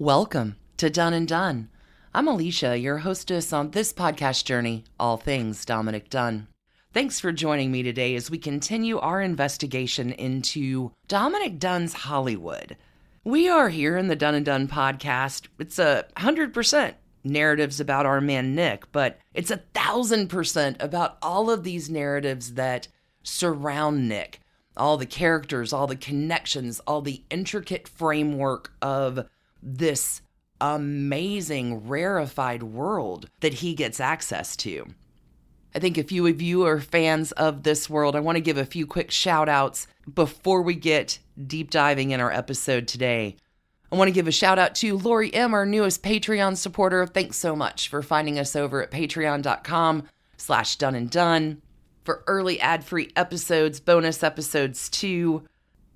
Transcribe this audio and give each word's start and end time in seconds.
Welcome 0.00 0.54
to 0.76 0.90
Done 0.90 1.12
and 1.12 1.26
Done. 1.26 1.70
I'm 2.14 2.28
Alicia, 2.28 2.78
your 2.78 2.98
hostess 2.98 3.52
on 3.52 3.72
this 3.72 3.92
podcast 3.92 4.44
journey, 4.44 4.84
all 5.00 5.16
things 5.16 5.64
Dominick 5.64 6.08
Dunne. 6.08 6.46
Thanks 6.94 7.18
for 7.18 7.32
joining 7.32 7.72
me 7.72 7.82
today 7.82 8.14
as 8.14 8.30
we 8.30 8.38
continue 8.38 9.00
our 9.00 9.20
investigation 9.20 10.12
into 10.12 10.92
Dominick 11.08 11.58
Dunne's 11.58 11.94
Hollywood. 11.94 12.76
We 13.24 13.48
are 13.48 13.70
here 13.70 13.96
in 13.96 14.06
the 14.06 14.14
Done 14.14 14.36
and 14.36 14.46
Done 14.46 14.68
podcast. 14.68 15.48
It's 15.58 15.80
a 15.80 16.04
hundred 16.16 16.54
percent 16.54 16.94
narratives 17.24 17.80
about 17.80 18.06
our 18.06 18.20
man 18.20 18.54
Nick, 18.54 18.92
but 18.92 19.18
it's 19.34 19.50
a 19.50 19.64
thousand 19.74 20.28
percent 20.28 20.76
about 20.78 21.18
all 21.22 21.50
of 21.50 21.64
these 21.64 21.90
narratives 21.90 22.54
that 22.54 22.86
surround 23.24 24.08
Nick, 24.08 24.38
all 24.76 24.96
the 24.96 25.06
characters, 25.06 25.72
all 25.72 25.88
the 25.88 25.96
connections, 25.96 26.78
all 26.86 27.02
the 27.02 27.24
intricate 27.30 27.88
framework 27.88 28.70
of 28.80 29.26
this 29.62 30.22
amazing, 30.60 31.86
rarefied 31.86 32.62
world 32.62 33.28
that 33.40 33.54
he 33.54 33.74
gets 33.74 34.00
access 34.00 34.56
to. 34.56 34.86
I 35.74 35.78
think 35.78 35.98
a 35.98 36.02
few 36.02 36.26
of 36.26 36.40
you 36.40 36.64
are 36.64 36.80
fans 36.80 37.32
of 37.32 37.62
this 37.62 37.88
world. 37.90 38.16
I 38.16 38.20
want 38.20 38.36
to 38.36 38.42
give 38.42 38.56
a 38.56 38.64
few 38.64 38.86
quick 38.86 39.10
shout 39.10 39.48
outs 39.48 39.86
before 40.12 40.62
we 40.62 40.74
get 40.74 41.18
deep 41.46 41.70
diving 41.70 42.10
in 42.10 42.20
our 42.20 42.32
episode 42.32 42.88
today. 42.88 43.36
I 43.92 43.96
want 43.96 44.08
to 44.08 44.14
give 44.14 44.26
a 44.28 44.32
shout 44.32 44.58
out 44.58 44.74
to 44.76 44.98
Lori 44.98 45.32
M, 45.32 45.54
our 45.54 45.64
newest 45.64 46.02
Patreon 46.02 46.56
supporter. 46.56 47.06
Thanks 47.06 47.36
so 47.36 47.54
much 47.54 47.88
for 47.88 48.02
finding 48.02 48.38
us 48.38 48.56
over 48.56 48.82
at 48.82 48.90
patreon.com 48.90 50.04
slash 50.36 50.76
done 50.76 50.94
and 50.94 51.10
done 51.10 51.62
for 52.04 52.24
early 52.26 52.60
ad-free 52.60 53.12
episodes, 53.14 53.80
bonus 53.80 54.22
episodes 54.22 54.88
too. 54.88 55.44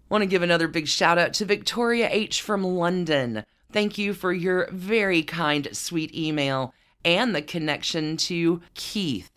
Want 0.08 0.22
to 0.22 0.27
give 0.27 0.42
another 0.42 0.69
big 0.69 0.86
shout 0.86 1.19
out 1.19 1.33
to 1.34 1.44
Victoria 1.47 2.08
H 2.10 2.42
from 2.42 2.62
London. 2.62 3.44
Thank 3.72 3.96
you 3.96 4.12
for 4.12 4.32
your 4.32 4.68
very 4.70 5.22
kind, 5.22 5.68
sweet 5.72 6.14
email 6.14 6.74
and 7.04 7.34
the 7.34 7.42
connection 7.42 8.16
to 8.16 8.60
Keith. 8.74 9.30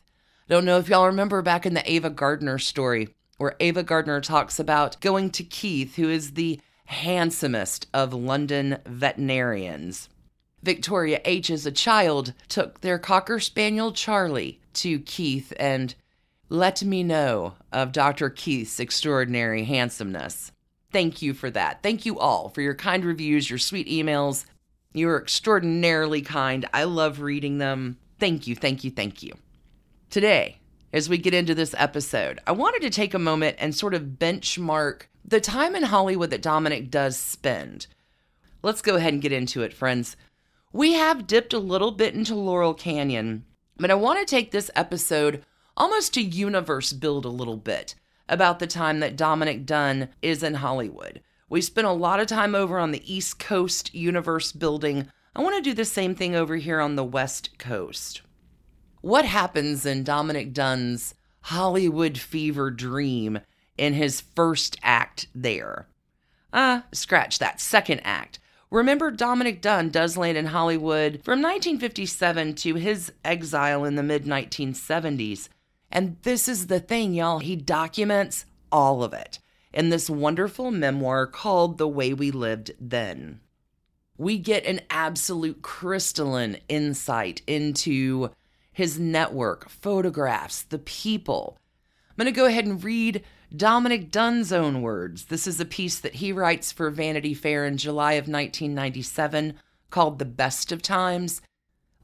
Don't 0.50 0.66
know 0.66 0.78
if 0.78 0.90
y'all 0.90 1.08
remember 1.08 1.42
back 1.42 1.66
in 1.66 1.74
the 1.74 1.90
Ava 1.92 2.10
Gardner 2.10 2.60
story, 2.60 3.10
where 3.38 3.56
Ava 3.60 3.82
Gardner 3.82 4.22
talks 4.22 4.60
about 4.60 5.00
going 5.02 5.30
to 5.32 5.44
Keith, 5.44 5.96
who 5.96 6.10
is 6.10 6.32
the 6.32 6.60
handsomest 6.86 7.88
of 7.94 8.14
London 8.14 8.78
veterinarians. 8.86 10.10
Victoria 10.62 11.22
H, 11.26 11.50
as 11.50 11.66
a 11.66 11.72
child, 11.72 12.34
took 12.48 12.82
their 12.82 13.00
Cocker 13.00 13.40
Spaniel 13.40 13.92
Charlie 13.92 14.60
to 14.74 15.00
Keith 15.00 15.54
and 15.58 15.96
let 16.50 16.84
me 16.84 17.04
know 17.04 17.54
of 17.72 17.92
Dr. 17.92 18.30
Keith's 18.30 18.80
extraordinary 18.80 19.64
handsomeness. 19.64 20.52
Thank 20.96 21.22
you 21.22 21.34
for 21.34 21.52
that. 21.52 21.84
Thank 21.84 22.06
you 22.06 22.20
all 22.20 22.48
for 22.48 22.62
your 22.62 22.74
kind 22.74 23.04
reviews, 23.04 23.50
your 23.50 23.60
sweet 23.60 23.90
emails. 23.90 24.46
You're 24.94 25.22
extraordinarily 25.22 26.22
kind. 26.22 26.66
I 26.74 26.86
love 26.86 27.20
reading 27.20 27.58
them. 27.58 27.98
Thank 28.18 28.48
you, 28.48 28.56
thank 28.56 28.86
you, 28.86 28.92
thank 28.92 29.22
you. 29.22 29.34
Today, 30.10 30.60
as 30.94 31.10
we 31.10 31.18
get 31.18 31.34
into 31.34 31.54
this 31.54 31.76
episode, 31.78 32.40
I 32.48 32.54
wanted 32.54 32.82
to 32.84 32.90
take 32.90 33.14
a 33.14 33.20
moment 33.20 33.58
and 33.60 33.76
sort 33.76 33.94
of 33.94 34.16
benchmark 34.18 35.08
the 35.26 35.42
time 35.42 35.76
in 35.76 35.84
Hollywood 35.84 36.30
that 36.30 36.42
Dominick 36.42 36.90
does 36.90 37.20
spend. 37.20 37.88
Let's 38.64 38.82
go 38.82 38.96
ahead 38.96 39.12
and 39.12 39.22
get 39.22 39.34
into 39.34 39.64
it, 39.64 39.74
friends. 39.74 40.16
We 40.72 40.94
have 40.94 41.28
dipped 41.28 41.52
a 41.52 41.60
little 41.60 41.92
bit 41.92 42.14
into 42.14 42.36
Laurel 42.36 42.74
Canyon, 42.74 43.44
but 43.76 43.92
I 43.92 43.96
want 43.96 44.20
to 44.20 44.26
take 44.26 44.52
this 44.52 44.72
episode 44.78 45.44
almost 45.76 46.14
to 46.14 46.22
universe 46.22 46.94
build 46.94 47.26
a 47.26 47.30
little 47.30 47.58
bit 47.58 47.96
about 48.28 48.60
the 48.60 48.68
time 48.68 49.00
that 49.00 49.16
Dominick 49.16 49.66
Dunne 49.66 50.10
is 50.22 50.44
in 50.44 50.56
Hollywood. 50.56 51.22
We 51.50 51.62
spent 51.62 51.88
a 51.88 51.92
lot 51.92 52.20
of 52.20 52.28
time 52.28 52.56
over 52.56 52.80
on 52.80 52.92
the 52.92 53.14
East 53.14 53.40
Coast 53.40 53.94
universe 53.94 54.52
building. 54.52 55.08
I 55.36 55.42
want 55.42 55.56
to 55.56 55.62
do 55.62 55.74
the 55.74 55.86
same 55.86 56.16
thing 56.16 56.36
over 56.36 56.56
here 56.56 56.80
on 56.80 56.96
the 56.96 57.04
West 57.04 57.58
Coast. 57.58 58.22
What 59.02 59.26
happens 59.26 59.86
in 59.86 60.04
Dominick 60.04 60.54
Dunne's 60.54 61.14
Hollywood 61.42 62.18
fever 62.18 62.72
dream 62.72 63.42
in 63.78 63.94
his 63.94 64.22
first 64.22 64.78
act 64.82 65.28
there? 65.36 65.88
Ah, 66.52 66.80
uh, 66.80 66.82
scratch 66.94 67.38
that 67.38 67.60
second 67.60 68.02
act. 68.04 68.40
Remember, 68.72 69.12
Dominick 69.12 69.62
Dunne 69.62 69.90
does 69.90 70.18
land 70.18 70.38
in 70.38 70.48
Hollywood 70.48 71.22
from 71.24 71.42
1957 71.42 72.56
to 72.56 72.76
his 72.76 73.12
exile 73.24 73.86
in 73.86 73.96
the 73.96 74.04
mid 74.04 74.26
1970s. 74.26 75.50
And 75.92 76.18
this 76.24 76.48
is 76.48 76.68
the 76.68 76.80
thing, 76.80 77.14
y'all. 77.14 77.40
He 77.40 77.56
documents 77.56 78.46
all 78.72 79.04
of 79.04 79.14
it 79.14 79.40
in 79.74 79.90
this 79.90 80.10
wonderful 80.10 80.72
memoir 80.72 81.28
called 81.28 81.78
The 81.78 81.88
Way 81.88 82.14
We 82.14 82.32
Lived 82.32 82.72
Then. 82.80 83.42
We 84.18 84.38
get 84.38 84.66
an 84.66 84.82
absolute 84.90 85.62
crystalline 85.62 86.58
insight 86.70 87.42
into 87.46 88.30
his 88.72 89.00
network, 89.00 89.70
photographs, 89.70 90.64
the 90.64 90.80
people. 90.80 91.58
I'm 92.10 92.24
going 92.24 92.34
to 92.34 92.38
go 92.38 92.46
ahead 92.46 92.66
and 92.66 92.82
read 92.82 93.24
Dominick 93.56 94.12
Dunne's 94.12 94.54
own 94.54 94.82
words. 94.82 95.26
This 95.26 95.48
is 95.48 95.60
a 95.60 95.66
piece 95.66 96.00
that 96.00 96.16
he 96.16 96.32
writes 96.32 96.72
for 96.72 96.90
Vanity 96.90 97.34
Fair 97.34 97.66
in 97.66 97.78
July 97.78 98.14
of 98.14 98.24
1997 98.24 99.56
called 99.90 100.20
The 100.20 100.26
Best 100.26 100.72
of 100.72 100.82
Times. 100.82 101.42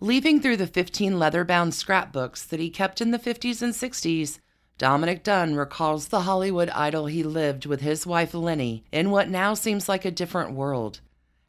Leafing 0.03 0.41
through 0.41 0.57
the 0.57 0.66
15 0.66 1.19
leather 1.19 1.44
bound 1.44 1.75
scrapbooks 1.75 2.44
that 2.44 2.59
he 2.59 2.72
kept 2.72 3.01
in 3.01 3.12
the 3.12 3.19
50s 3.19 3.62
and 3.62 3.72
60s, 3.72 4.39
Dominick 4.79 5.23
Dunne 5.23 5.53
recalls 5.53 6.07
the 6.07 6.22
Hollywood 6.22 6.72
idyll 6.72 7.06
he 7.06 7.22
lived 7.22 7.67
with 7.67 7.81
his 7.81 8.07
wife 8.07 8.34
Lenny 8.34 8.84
in 8.91 9.11
what 9.11 9.29
now 9.29 9.53
seems 9.53 9.88
like 9.88 10.03
a 10.03 10.09
different 10.09 10.53
world, 10.53 11.01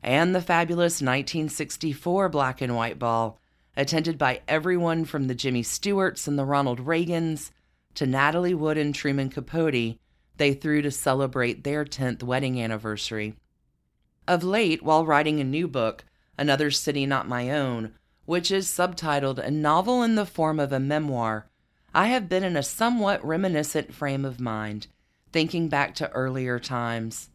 and 0.03 0.35
the 0.35 0.43
fabulous 0.43 1.01
1964 1.01 2.29
black 2.29 2.61
and 2.61 2.77
white 2.77 2.99
ball, 2.99 3.41
attended 3.75 4.19
by 4.19 4.43
everyone 4.47 5.07
from 5.07 5.29
the 5.29 5.35
Jimmy 5.35 5.63
Stewarts 5.63 6.29
and 6.29 6.39
the 6.39 6.45
Ronald 6.45 6.81
Reagans 6.81 7.53
to 7.95 8.07
Natalie 8.07 8.53
Wood 8.53 8.77
and 8.77 8.95
Truman 8.95 9.31
Capote 9.31 9.97
they 10.37 10.53
threw 10.53 10.83
to 10.83 10.91
celebrate 10.91 11.65
their 11.65 11.87
10th 11.87 12.23
wedding 12.23 12.61
anniversary. 12.61 13.35
Of 14.29 14.45
late, 14.45 14.83
while 14.83 15.07
writing 15.07 15.41
a 15.41 15.45
new 15.45 15.67
book, 15.67 16.05
Another 16.37 16.71
City 16.71 17.07
Not 17.07 17.27
My 17.27 17.49
Own, 17.51 17.95
which 18.25 18.51
is 18.51 18.69
subtitled 18.69 19.39
A 19.39 19.51
Novel 19.51 20.03
in 20.03 20.15
the 20.15 20.27
Form 20.27 20.61
of 20.61 20.73
a 20.73 20.81
Memoir, 20.81 21.47
I 21.95 22.07
have 22.07 22.29
been 22.29 22.45
in 22.45 22.57
a 22.57 22.63
somewhat 22.63 23.25
reminiscent 23.25 23.93
frame 23.93 24.25
of 24.25 24.41
mind, 24.41 24.87
thinking 25.33 25.69
back 25.69 25.95
to 25.97 26.11
earlier 26.13 26.59
times. 26.59 27.31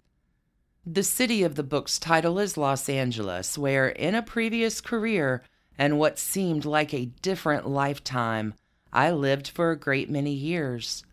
The 0.86 1.04
city 1.04 1.44
of 1.44 1.56
the 1.56 1.64
book's 1.64 2.00
title 2.00 2.40
is 2.40 2.58
Los 2.58 2.88
Angeles, 2.88 3.58
where, 3.58 3.90
in 3.90 4.16
a 4.16 4.22
previous 4.22 4.80
career 4.80 5.44
and 5.78 6.00
what 6.00 6.18
seemed 6.18 6.66
like 6.66 6.94
a 6.94 7.12
different 7.22 7.68
lifetime, 7.68 8.54
I 8.92 9.12
lived 9.12 9.50
for 9.50 9.72
a 9.72 9.78
great 9.78 10.10
many 10.10 10.32
years. 10.32 11.04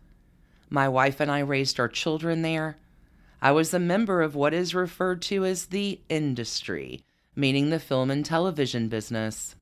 My 0.69 0.87
wife 0.87 1.19
and 1.19 1.29
I 1.29 1.39
raised 1.39 1.79
our 1.79 1.89
children 1.89 2.41
there. 2.41 2.77
I 3.41 3.51
was 3.51 3.73
a 3.73 3.79
member 3.79 4.21
of 4.21 4.33
what 4.33 4.53
is 4.53 4.73
referred 4.73 5.21
to 5.23 5.45
as 5.45 5.67
the 5.67 5.99
industry, 6.09 7.03
meaning 7.35 7.69
the 7.69 7.79
film 7.79 8.09
and 8.09 8.25
television 8.25 8.87
business. 8.87 9.55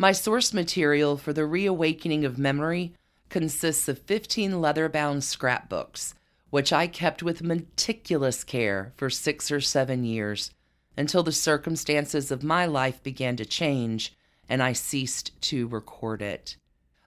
My 0.00 0.12
source 0.12 0.54
material 0.54 1.16
for 1.16 1.32
the 1.32 1.44
reawakening 1.44 2.24
of 2.24 2.38
memory 2.38 2.94
consists 3.30 3.88
of 3.88 3.98
15 3.98 4.60
leather 4.60 4.88
bound 4.88 5.24
scrapbooks, 5.24 6.14
which 6.50 6.72
I 6.72 6.86
kept 6.86 7.20
with 7.20 7.42
meticulous 7.42 8.44
care 8.44 8.92
for 8.96 9.10
six 9.10 9.50
or 9.50 9.60
seven 9.60 10.04
years 10.04 10.52
until 10.96 11.24
the 11.24 11.32
circumstances 11.32 12.30
of 12.30 12.44
my 12.44 12.64
life 12.64 13.02
began 13.02 13.34
to 13.38 13.44
change 13.44 14.14
and 14.48 14.62
I 14.62 14.72
ceased 14.72 15.32
to 15.42 15.66
record 15.66 16.22
it. 16.22 16.56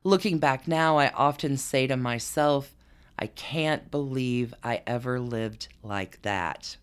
Looking 0.03 0.37
back 0.37 0.67
now, 0.67 0.97
I 0.97 1.11
often 1.11 1.55
say 1.55 1.87
to 1.87 1.95
myself, 1.95 2.75
I 3.17 3.27
can't 3.27 3.89
believe 3.89 4.53
I 4.63 4.81
ever 4.85 5.17
lived 5.17 5.69
like 5.81 6.21
that. 6.23 6.75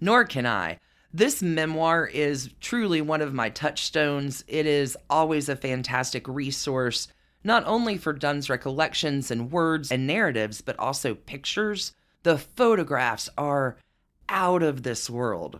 Nor 0.00 0.24
can 0.24 0.46
I. 0.46 0.78
This 1.12 1.42
memoir 1.42 2.06
is 2.06 2.50
truly 2.60 3.00
one 3.00 3.20
of 3.20 3.34
my 3.34 3.50
touchstones. 3.50 4.44
It 4.46 4.64
is 4.64 4.96
always 5.08 5.48
a 5.48 5.56
fantastic 5.56 6.28
resource, 6.28 7.08
not 7.42 7.64
only 7.66 7.96
for 7.96 8.12
Dunne's 8.12 8.48
recollections 8.48 9.30
and 9.30 9.50
words 9.50 9.90
and 9.90 10.06
narratives, 10.06 10.60
but 10.60 10.78
also 10.78 11.14
pictures. 11.14 11.92
The 12.22 12.38
photographs 12.38 13.28
are 13.36 13.76
out 14.28 14.62
of 14.62 14.84
this 14.84 15.10
world. 15.10 15.58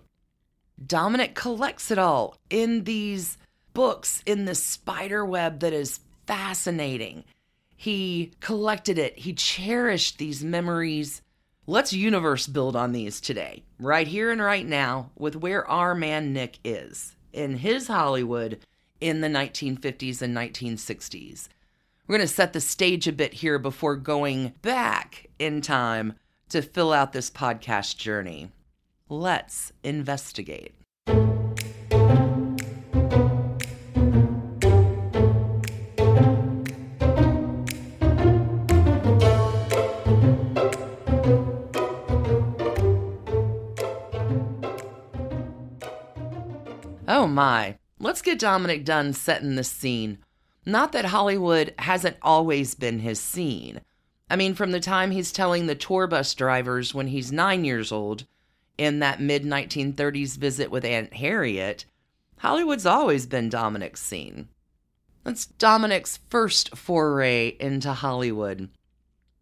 Dominick 0.87 1.35
collects 1.35 1.91
it 1.91 1.99
all 1.99 2.37
in 2.49 2.85
these 2.85 3.37
books 3.75 4.23
in 4.27 4.45
this 4.45 4.63
spider 4.63 5.25
web 5.25 5.61
that 5.61 5.73
is 5.73 6.01
fascinating. 6.27 7.25
He 7.77 8.33
collected 8.41 8.99
it, 8.99 9.19
he 9.19 9.33
cherished 9.33 10.19
these 10.19 10.45
memories 10.45 11.23
Let's 11.71 11.93
universe 11.93 12.49
build 12.49 12.75
on 12.75 12.91
these 12.91 13.21
today, 13.21 13.63
right 13.79 14.09
here 14.09 14.33
and 14.33 14.43
right 14.43 14.67
now, 14.67 15.11
with 15.17 15.37
where 15.37 15.65
our 15.71 15.95
man 15.95 16.33
Nick 16.33 16.59
is 16.65 17.15
in 17.33 17.59
his 17.59 17.87
Hollywood 17.87 18.59
in 19.01 19.21
the 19.21 19.29
1950s 19.29 20.21
and 20.21 20.37
1960s. 20.37 21.47
We're 22.09 22.17
going 22.17 22.27
to 22.27 22.35
set 22.35 22.55
the 22.55 22.61
stage 22.61 23.07
a 23.07 23.13
bit 23.13 23.35
here 23.35 23.61
before 23.61 23.95
going 23.95 24.55
back 24.63 25.29
in 25.39 25.61
time 25.61 26.15
to 26.49 26.61
fill 26.61 26.93
out 26.93 27.13
this 27.13 27.31
podcast 27.31 27.99
journey. 27.99 28.51
Let's 29.09 29.73
investigate. 29.85 30.75
My, 47.41 47.79
let's 47.99 48.21
get 48.21 48.39
Dominick 48.39 48.85
Dunne 48.85 49.15
setting 49.15 49.55
the 49.55 49.65
scene. 49.65 50.19
Not 50.67 50.93
that 50.93 51.07
Hollywood 51.07 51.73
hasn't 51.79 52.19
always 52.21 52.75
been 52.75 52.99
his 52.99 53.19
scene. 53.19 53.81
I 54.29 54.37
mean, 54.37 54.53
from 54.53 54.73
the 54.73 54.79
time 54.79 55.11
he's 55.11 55.33
telling 55.33 55.67
the 55.67 55.75
tour 55.75 56.07
bus 56.07 56.35
drivers 56.35 56.93
when 56.93 57.07
he's 57.07 57.33
nine 57.33 57.65
years 57.65 57.93
old 57.93 58.27
in 58.77 58.99
that 58.99 59.23
mid 59.23 59.45
1930s 59.45 60.37
visit 60.37 60.71
with 60.71 60.85
Aunt 60.85 61.15
Harriet, 61.15 61.87
Hollywood's 62.41 62.85
always 62.85 63.25
been 63.25 63.49
Dominick's 63.49 64.03
scene. 64.03 64.49
That's 65.25 65.47
Dominick's 65.47 66.19
first 66.29 66.77
foray 66.77 67.57
into 67.59 67.95
Hollywood. 67.95 68.69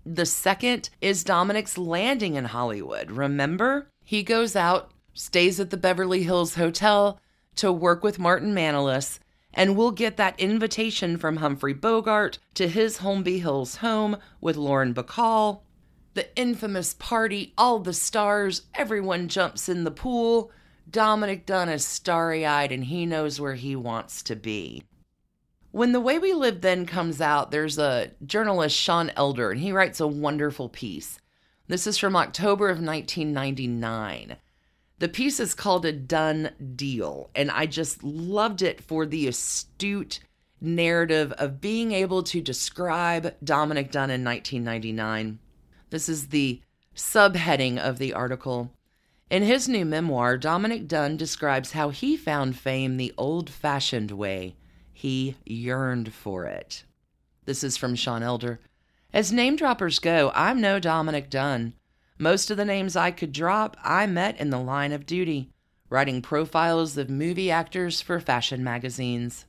The 0.06 0.24
second 0.24 0.90
is 1.00 1.24
Dominick's 1.24 1.76
landing 1.76 2.36
in 2.36 2.44
Hollywood. 2.44 3.10
Remember? 3.10 3.90
He 4.04 4.22
goes 4.22 4.54
out, 4.54 4.92
stays 5.14 5.58
at 5.58 5.70
the 5.70 5.76
Beverly 5.76 6.22
Hills 6.22 6.54
Hotel 6.54 7.18
to 7.58 7.70
work 7.70 8.02
with 8.02 8.18
Martin 8.18 8.54
Manulis, 8.54 9.18
and 9.52 9.76
we'll 9.76 9.90
get 9.90 10.16
that 10.16 10.38
invitation 10.38 11.16
from 11.16 11.36
Humphrey 11.36 11.72
Bogart 11.72 12.38
to 12.54 12.68
his 12.68 12.98
Holmby 12.98 13.40
Hills 13.40 13.76
home 13.76 14.16
with 14.40 14.56
Lauren 14.56 14.94
Bacall. 14.94 15.62
The 16.14 16.34
infamous 16.36 16.94
party, 16.94 17.54
all 17.56 17.78
the 17.78 17.92
stars, 17.92 18.62
everyone 18.74 19.28
jumps 19.28 19.68
in 19.68 19.84
the 19.84 19.90
pool. 19.90 20.50
Dominick 20.90 21.46
Dunne 21.46 21.68
is 21.68 21.86
starry 21.86 22.46
eyed 22.46 22.72
and 22.72 22.84
he 22.84 23.04
knows 23.06 23.40
where 23.40 23.54
he 23.54 23.76
wants 23.76 24.22
to 24.24 24.36
be. 24.36 24.82
When 25.70 25.92
The 25.92 26.00
Way 26.00 26.18
We 26.18 26.32
Lived 26.32 26.62
Then 26.62 26.86
comes 26.86 27.20
out, 27.20 27.50
there's 27.50 27.78
a 27.78 28.12
journalist, 28.24 28.76
Sean 28.76 29.12
Elder, 29.16 29.50
and 29.50 29.60
he 29.60 29.70
writes 29.70 30.00
a 30.00 30.06
wonderful 30.06 30.68
piece. 30.68 31.20
This 31.66 31.86
is 31.86 31.98
from 31.98 32.16
October 32.16 32.70
of 32.70 32.80
1999. 32.80 34.36
The 35.00 35.08
piece 35.08 35.38
is 35.38 35.54
called 35.54 35.84
A 35.84 35.92
Dunne 35.92 36.50
Deal, 36.74 37.30
and 37.34 37.50
I 37.52 37.66
just 37.66 38.02
loved 38.02 38.62
it 38.62 38.80
for 38.80 39.06
the 39.06 39.28
astute 39.28 40.18
narrative 40.60 41.30
of 41.32 41.60
being 41.60 41.92
able 41.92 42.24
to 42.24 42.40
describe 42.40 43.36
Dominick 43.44 43.92
Dunne 43.92 44.10
in 44.10 44.24
1999. 44.24 45.38
This 45.90 46.08
is 46.08 46.28
the 46.28 46.60
subheading 46.96 47.78
of 47.78 47.98
the 47.98 48.12
article. 48.12 48.72
In 49.30 49.44
his 49.44 49.68
new 49.68 49.84
memoir, 49.84 50.36
Dominick 50.36 50.88
Dunne 50.88 51.16
describes 51.16 51.72
how 51.72 51.90
he 51.90 52.16
found 52.16 52.58
fame 52.58 52.96
the 52.96 53.14
old 53.16 53.48
fashioned 53.48 54.10
way. 54.10 54.56
He 54.92 55.36
yearned 55.46 56.12
for 56.12 56.46
it. 56.46 56.82
This 57.44 57.62
is 57.62 57.76
from 57.76 57.94
Sean 57.94 58.24
Elder. 58.24 58.58
As 59.12 59.32
name 59.32 59.54
droppers 59.54 60.00
go, 60.00 60.32
I'm 60.34 60.60
no 60.60 60.80
Dominick 60.80 61.30
Dunne. 61.30 61.74
Most 62.18 62.50
of 62.50 62.56
the 62.56 62.64
names 62.64 62.96
I 62.96 63.12
could 63.12 63.32
drop, 63.32 63.76
I 63.82 64.06
met 64.06 64.40
in 64.40 64.50
the 64.50 64.58
line 64.58 64.92
of 64.92 65.06
duty, 65.06 65.50
writing 65.88 66.20
profiles 66.20 66.96
of 66.98 67.08
movie 67.08 67.48
actors 67.48 68.00
for 68.00 68.18
fashion 68.18 68.64
magazines. 68.64 69.46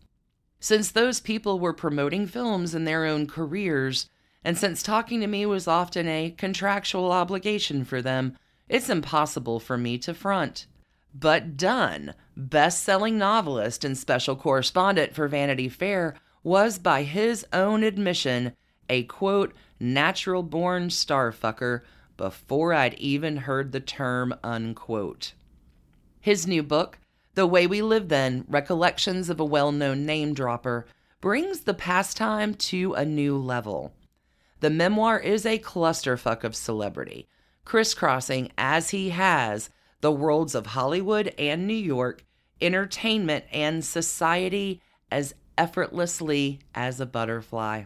Since 0.60 0.92
those 0.92 1.20
people 1.20 1.60
were 1.60 1.74
promoting 1.74 2.28
films 2.28 2.76
in 2.76 2.86
their 2.86 3.06
own 3.06 3.26
careers, 3.26 4.08
and 4.44 4.56
since 4.56 4.84
talking 4.84 5.20
to 5.22 5.28
me 5.28 5.48
was 5.48 5.68
often 5.68 6.08
a 6.08 6.36
contractual 6.38 7.12
obligation 7.12 7.84
for 7.84 8.04
them, 8.04 8.38
it's 8.68 8.90
impossible 8.90 9.60
for 9.60 9.78
me 9.78 9.98
to 9.98 10.14
front. 10.14 10.68
But 11.12 11.58
Dunne, 11.58 12.14
best 12.38 12.84
selling 12.84 13.18
novelist 13.18 13.84
and 13.84 13.98
special 13.98 14.36
correspondent 14.36 15.16
for 15.16 15.28
Vanity 15.28 15.70
Fair, 15.70 16.16
was 16.44 16.78
by 16.78 17.02
his 17.02 17.46
own 17.52 17.82
admission 17.82 18.54
a 18.90 19.04
quote, 19.04 19.54
natural 19.80 20.44
born 20.44 20.90
starfucker 20.90 21.82
before 22.20 22.74
I'd 22.74 22.96
even 22.96 23.38
heard 23.38 23.72
the 23.72 23.80
term, 23.80 24.36
unquote. 24.44 25.32
His 26.20 26.46
new 26.46 26.62
book, 26.62 27.00
The 27.36 27.48
Way 27.48 27.66
We 27.66 27.82
Lived 27.82 28.10
Then 28.10 28.44
Recollections 28.50 29.30
of 29.30 29.40
a 29.40 29.46
Well 29.46 29.72
Known 29.72 30.06
Name 30.06 30.34
Dropper, 30.34 30.86
brings 31.22 31.62
the 31.62 31.74
pastime 31.74 32.56
to 32.56 32.94
a 32.94 33.06
new 33.06 33.38
level. 33.38 33.94
The 34.60 34.70
memoir 34.70 35.18
is 35.18 35.46
a 35.46 35.60
clusterfuck 35.60 36.44
of 36.44 36.58
celebrity, 36.58 37.30
crisscrossing 37.64 38.52
as 38.58 38.90
he 38.90 39.12
has 39.12 39.70
the 40.02 40.12
worlds 40.12 40.56
of 40.56 40.66
Hollywood 40.66 41.34
and 41.40 41.66
New 41.66 41.74
York, 41.74 42.26
entertainment 42.60 43.46
and 43.50 43.86
society 43.86 44.82
as 45.10 45.34
effortlessly 45.58 46.60
as 46.76 47.00
a 47.00 47.06
butterfly. 47.06 47.86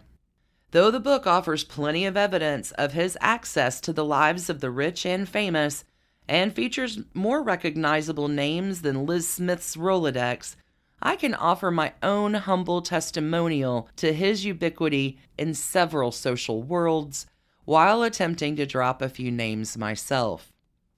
Though 0.74 0.90
the 0.90 1.00
book 1.00 1.28
offers 1.28 1.64
plenty 1.64 2.04
of 2.04 2.18
evidence 2.18 2.72
of 2.72 2.94
his 2.94 3.16
access 3.22 3.80
to 3.82 3.94
the 3.94 4.04
lives 4.04 4.50
of 4.50 4.60
the 4.60 4.72
rich 4.72 5.06
and 5.06 5.30
famous, 5.30 5.84
and 6.28 6.52
features 6.52 6.98
more 7.14 7.44
recognizable 7.44 8.28
names 8.28 8.82
than 8.82 9.06
Liz 9.06 9.30
Smith's 9.30 9.76
Rolodex, 9.76 10.56
I 11.00 11.16
can 11.16 11.36
offer 11.36 11.70
my 11.70 11.94
own 12.02 12.34
humble 12.34 12.82
testimonial 12.82 13.88
to 13.98 14.14
his 14.14 14.46
ubiquity 14.46 15.20
in 15.38 15.54
several 15.54 16.12
social 16.12 16.64
worlds 16.64 17.28
while 17.66 18.02
attempting 18.02 18.56
to 18.56 18.66
drop 18.66 19.00
a 19.00 19.10
few 19.10 19.30
names 19.30 19.78
myself. 19.78 20.52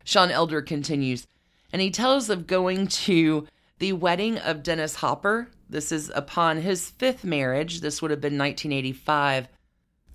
Sean 0.06 0.31
Elder 0.31 0.62
continues, 0.62 1.28
and 1.74 1.81
he 1.81 1.92
tells 1.92 2.30
of 2.30 2.48
going 2.48 2.88
to 2.88 3.45
the 3.80 3.92
wedding 3.92 4.38
of 4.38 4.63
Dennis 4.63 4.95
Hopper. 4.95 5.50
This 5.69 5.92
is 5.92 6.10
upon 6.16 6.62
his 6.62 6.92
fifth 6.92 7.25
marriage. 7.25 7.81
This 7.81 8.01
would 8.01 8.12
have 8.12 8.21
been 8.21 8.38
1985 8.38 9.50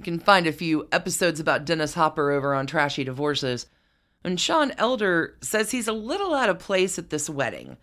you 0.00 0.04
can 0.04 0.18
find 0.18 0.46
a 0.46 0.52
few 0.52 0.88
episodes 0.90 1.40
about 1.40 1.66
Dennis 1.66 1.92
Hopper 1.92 2.30
over 2.30 2.54
on 2.54 2.66
Trashy 2.66 3.04
Divorces. 3.04 3.66
And 4.24 4.40
Sean 4.40 4.72
Elder 4.78 5.36
says 5.42 5.70
he's 5.70 5.88
a 5.88 5.92
little 5.92 6.32
out 6.32 6.48
of 6.48 6.58
place 6.58 6.98
at 6.98 7.10
this 7.10 7.28
wedding. 7.28 7.76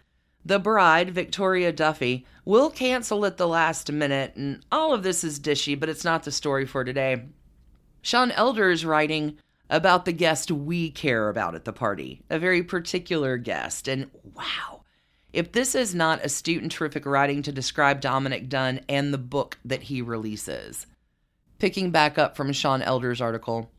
The 0.43 0.57
bride, 0.57 1.11
Victoria 1.11 1.71
Duffy, 1.71 2.25
will 2.43 2.71
cancel 2.71 3.23
at 3.23 3.37
the 3.37 3.47
last 3.47 3.91
minute, 3.91 4.35
and 4.35 4.65
all 4.71 4.95
of 4.95 5.03
this 5.03 5.23
is 5.23 5.39
dishy, 5.39 5.79
but 5.79 5.89
it's 5.89 6.03
not 6.03 6.23
the 6.23 6.31
story 6.31 6.65
for 6.65 6.83
today. 6.83 7.23
Sean 8.01 8.31
Elder 8.31 8.71
is 8.71 8.83
writing 8.83 9.37
about 9.69 10.05
the 10.05 10.11
guest 10.11 10.49
we 10.49 10.89
care 10.89 11.29
about 11.29 11.53
at 11.53 11.65
the 11.65 11.73
party, 11.73 12.23
a 12.31 12.39
very 12.39 12.63
particular 12.63 13.37
guest, 13.37 13.87
and 13.87 14.09
wow. 14.33 14.81
If 15.33 15.51
this 15.51 15.75
is 15.75 15.93
not 15.93 16.25
astute 16.25 16.63
and 16.63 16.71
terrific 16.71 17.05
writing 17.05 17.43
to 17.43 17.51
describe 17.51 18.01
Dominick 18.01 18.49
Dunne 18.49 18.81
and 18.89 19.13
the 19.13 19.19
book 19.19 19.59
that 19.65 19.83
he 19.83 20.01
releases 20.01 20.87
picking 21.59 21.91
back 21.91 22.17
up 22.17 22.35
from 22.35 22.53
Sean 22.53 22.81
Elder's 22.81 23.21
article. 23.21 23.71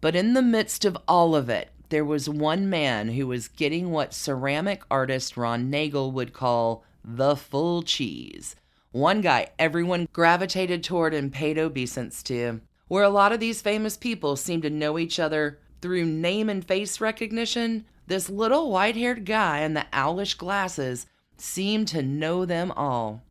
But 0.00 0.16
in 0.16 0.34
the 0.34 0.42
midst 0.42 0.84
of 0.84 0.96
all 1.06 1.34
of 1.34 1.48
it, 1.48 1.70
there 1.88 2.04
was 2.04 2.28
one 2.28 2.70
man 2.70 3.10
who 3.10 3.26
was 3.26 3.48
getting 3.48 3.90
what 3.90 4.14
ceramic 4.14 4.82
artist 4.90 5.36
Ron 5.36 5.70
Nagle 5.70 6.10
would 6.12 6.32
call 6.32 6.84
the 7.04 7.36
full 7.36 7.82
cheese. 7.82 8.56
One 8.92 9.20
guy 9.20 9.48
everyone 9.58 10.08
gravitated 10.12 10.82
toward 10.82 11.14
and 11.14 11.32
paid 11.32 11.58
obeisance 11.58 12.22
to. 12.24 12.60
Where 12.88 13.04
a 13.04 13.10
lot 13.10 13.32
of 13.32 13.40
these 13.40 13.62
famous 13.62 13.96
people 13.96 14.36
seem 14.36 14.60
to 14.62 14.70
know 14.70 14.98
each 14.98 15.18
other 15.18 15.58
through 15.80 16.04
name 16.04 16.48
and 16.48 16.64
face 16.64 17.00
recognition, 17.00 17.84
this 18.06 18.28
little 18.28 18.70
white 18.70 18.96
haired 18.96 19.24
guy 19.24 19.60
in 19.60 19.74
the 19.74 19.86
owlish 19.92 20.34
glasses 20.34 21.06
seemed 21.36 21.88
to 21.88 22.02
know 22.02 22.44
them 22.44 22.70
all. 22.72 23.22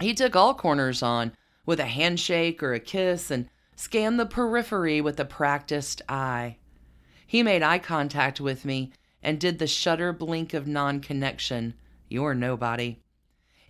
He 0.00 0.14
took 0.14 0.34
all 0.34 0.54
corners 0.54 1.02
on, 1.02 1.32
with 1.66 1.80
a 1.80 1.86
handshake 1.86 2.62
or 2.62 2.74
a 2.74 2.80
kiss 2.80 3.30
and 3.30 3.48
scanned 3.76 4.18
the 4.18 4.26
periphery 4.26 5.00
with 5.00 5.18
a 5.18 5.24
practiced 5.24 6.02
eye. 6.08 6.56
He 7.26 7.42
made 7.42 7.62
eye 7.62 7.78
contact 7.78 8.40
with 8.40 8.64
me 8.64 8.92
and 9.22 9.40
did 9.40 9.58
the 9.58 9.66
shutter 9.66 10.12
blink 10.12 10.54
of 10.54 10.66
non 10.66 11.00
connection. 11.00 11.74
You're 12.08 12.34
nobody. 12.34 12.98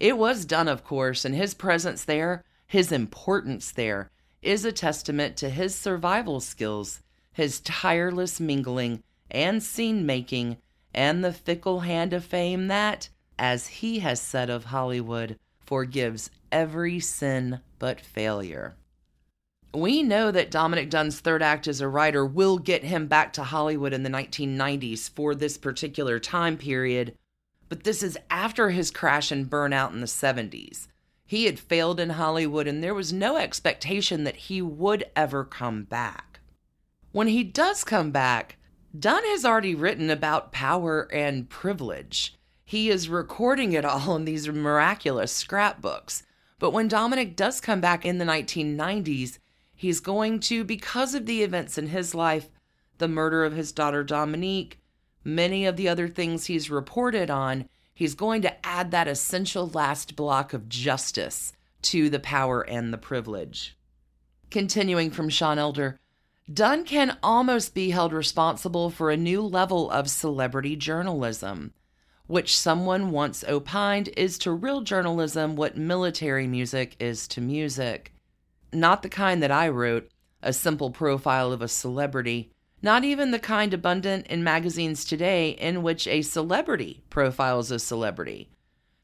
It 0.01 0.19
was 0.19 0.45
Dunne, 0.45 0.69
of 0.69 0.85
course, 0.85 1.25
and 1.25 1.35
his 1.35 1.55
presence 1.55 2.05
there, 2.05 2.45
his 2.67 2.91
importance 2.91 3.71
there, 3.71 4.11
is 4.43 4.65
a 4.65 4.73
testament 4.73 5.37
to 5.39 5.49
his 5.49 5.75
survival 5.75 6.41
skills, 6.41 7.01
his 7.33 7.61
tireless 7.61 8.41
mingling 8.41 9.03
and 9.31 9.63
scene 9.63 10.05
making, 10.05 10.59
and 10.93 11.25
the 11.25 11.33
fickle 11.33 11.81
hand 11.81 12.13
of 12.13 12.25
fame 12.25 12.69
that, 12.69 13.09
as 13.39 13.67
he 13.67 14.01
has 14.01 14.21
said 14.21 14.51
of 14.51 14.67
Hollywood, 14.67 15.39
forgives 15.65 16.31
every 16.53 17.01
sin 17.01 17.61
but 17.85 18.01
failure. 18.01 18.75
We 19.75 20.03
know 20.03 20.31
that 20.31 20.51
Dominick 20.51 20.89
Dunne's 20.89 21.21
third 21.21 21.43
act 21.43 21.69
as 21.69 21.83
a 21.83 21.87
writer 21.87 22.25
will 22.25 22.57
get 22.57 22.83
him 22.83 23.09
back 23.09 23.35
to 23.35 23.45
Hollywood 23.45 23.93
in 23.93 24.05
the 24.05 24.09
1990s 24.09 25.11
for 25.11 25.35
this 25.35 25.59
particular 25.59 26.19
time 26.19 26.57
period, 26.57 27.15
but 27.69 27.85
this 27.85 28.03
is 28.03 28.17
after 28.31 28.71
his 28.71 28.91
crash 28.91 29.31
and 29.31 29.51
burnout 29.51 29.93
in 29.93 30.01
the 30.01 30.07
70s. 30.07 30.87
He 31.27 31.45
had 31.45 31.59
failed 31.59 32.01
in 32.01 32.09
Hollywood, 32.09 32.67
and 32.67 32.83
there 32.83 32.95
was 32.95 33.13
no 33.13 33.37
expectation 33.37 34.25
that 34.25 34.37
he 34.37 34.63
would 34.63 35.05
ever 35.15 35.45
come 35.45 35.83
back. 35.83 36.41
When 37.13 37.27
he 37.27 37.45
does 37.45 37.85
come 37.85 38.11
back, 38.11 38.57
Dunne 38.99 39.27
has 39.27 39.45
already 39.45 39.75
written 39.75 40.09
about 40.09 40.53
power 40.53 41.07
and 41.13 41.51
privilege. 41.51 42.35
He 42.65 42.89
is 42.89 43.11
recording 43.11 43.75
it 43.75 43.85
all 43.85 44.17
in 44.17 44.25
these 44.25 44.49
miraculous 44.49 45.33
scrapbooks. 45.33 46.23
But 46.65 46.73
when 46.73 46.89
Dominick 46.89 47.37
does 47.37 47.61
come 47.61 47.83
back 47.83 48.07
in 48.07 48.17
the 48.17 48.25
1990s, 48.25 49.37
he's 49.75 50.01
going 50.01 50.41
to, 50.41 50.65
because 50.65 51.15
of 51.15 51.27
the 51.27 51.43
events 51.43 51.77
in 51.77 51.89
his 51.89 52.15
life, 52.15 52.49
the 52.97 53.07
murder 53.07 53.45
of 53.45 53.53
his 53.53 53.71
daughter 53.71 54.03
Dominique, 54.03 54.81
many 55.23 55.67
of 55.67 55.77
the 55.77 55.91
other 55.91 56.09
things 56.09 56.47
he's 56.47 56.71
reported 56.71 57.29
on, 57.29 57.69
He's 57.93 58.15
going 58.15 58.41
to 58.43 58.67
add 58.67 58.93
that 58.93 59.09
essential 59.09 59.69
last 59.69 60.17
block 60.17 60.55
of 60.55 60.71
justice 60.71 61.53
to 61.83 62.09
the 62.09 62.19
power 62.19 62.63
and 62.63 62.95
the 62.95 62.99
privilege. 62.99 63.77
Continuing 64.51 65.11
from 65.11 65.29
Sean 65.29 65.59
Elder, 65.59 66.01
Dunne 66.51 66.85
can 66.85 67.19
almost 67.23 67.75
be 67.75 67.91
held 67.91 68.15
responsible 68.15 68.89
for 68.89 69.11
a 69.11 69.19
new 69.19 69.43
level 69.43 69.91
of 69.91 70.09
celebrity 70.09 70.77
journalism, 70.77 71.75
which 72.27 72.57
someone 72.57 73.11
once 73.11 73.45
opined 73.45 74.09
is 74.17 74.39
to 74.39 74.53
real 74.53 74.81
journalism 74.81 75.57
what 75.57 75.77
military 75.77 76.47
music 76.47 76.97
is 76.99 77.29
to 77.29 77.41
music. 77.41 78.13
Not 78.73 79.03
the 79.03 79.09
kind 79.09 79.43
that 79.43 79.51
I 79.51 79.69
wrote, 79.69 80.11
a 80.43 80.53
simple 80.53 80.91
profile 80.91 81.53
of 81.53 81.63
a 81.63 81.69
celebrity, 81.69 82.51
not 82.83 83.05
even 83.05 83.31
the 83.31 83.39
kind 83.39 83.73
abundant 83.73 84.27
in 84.27 84.45
magazines 84.45 85.05
today 85.05 85.51
in 85.51 85.83
which 85.83 86.07
a 86.07 86.23
celebrity 86.23 87.03
profiles 87.09 87.71
a 87.71 87.79
celebrity. 87.79 88.51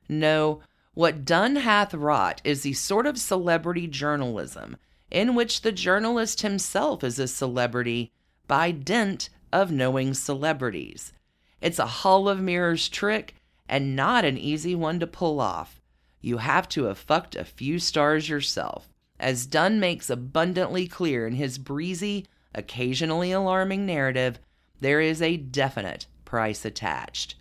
No, 0.09 0.61
what 0.95 1.25
Dunne 1.25 1.57
hath 1.57 1.95
wrought 1.95 2.41
is 2.45 2.63
the 2.63 2.73
sort 2.73 3.07
of 3.07 3.19
celebrity 3.19 3.87
journalism 3.87 4.77
in 5.11 5.35
which 5.35 5.63
the 5.63 5.73
journalist 5.73 6.43
himself 6.43 7.03
is 7.03 7.19
a 7.19 7.29
celebrity 7.29 8.13
by 8.47 8.71
dint 8.71 9.29
of 9.53 9.71
knowing 9.71 10.15
celebrities. 10.15 11.13
It's 11.61 11.79
a 11.79 11.87
Hall 11.87 12.29
of 12.29 12.41
Mirrors 12.41 12.89
trick 12.89 13.35
and 13.69 13.95
not 13.95 14.25
an 14.25 14.39
easy 14.39 14.75
one 14.75 14.99
to 15.01 15.07
pull 15.07 15.41
off. 15.41 15.81
You 16.21 16.39
have 16.39 16.69
to 16.71 16.85
have 16.85 16.99
fucked 16.99 17.37
a 17.37 17.45
few 17.45 17.79
stars 17.79 18.29
yourself, 18.29 18.89
as 19.19 19.47
Dunne 19.47 19.81
makes 19.81 20.11
abundantly 20.11 20.87
clear 20.87 21.27
in 21.27 21.35
his 21.35 21.59
breezy, 21.59 22.27
occasionally 22.55 23.33
alarming 23.33 23.87
narrative. 23.87 24.39
There 24.81 25.01
is 25.01 25.23
a 25.23 25.37
definite 25.37 26.07
price 26.25 26.65
attached. 26.65 27.37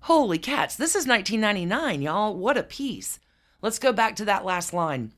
Holy 0.00 0.38
cats, 0.38 0.76
this 0.76 0.94
is 0.94 1.06
1999, 1.06 2.02
y'all. 2.02 2.36
What 2.36 2.56
a 2.56 2.62
piece. 2.62 3.18
Let's 3.62 3.78
go 3.78 3.92
back 3.92 4.14
to 4.16 4.24
that 4.24 4.44
last 4.44 4.72
line. 4.72 5.12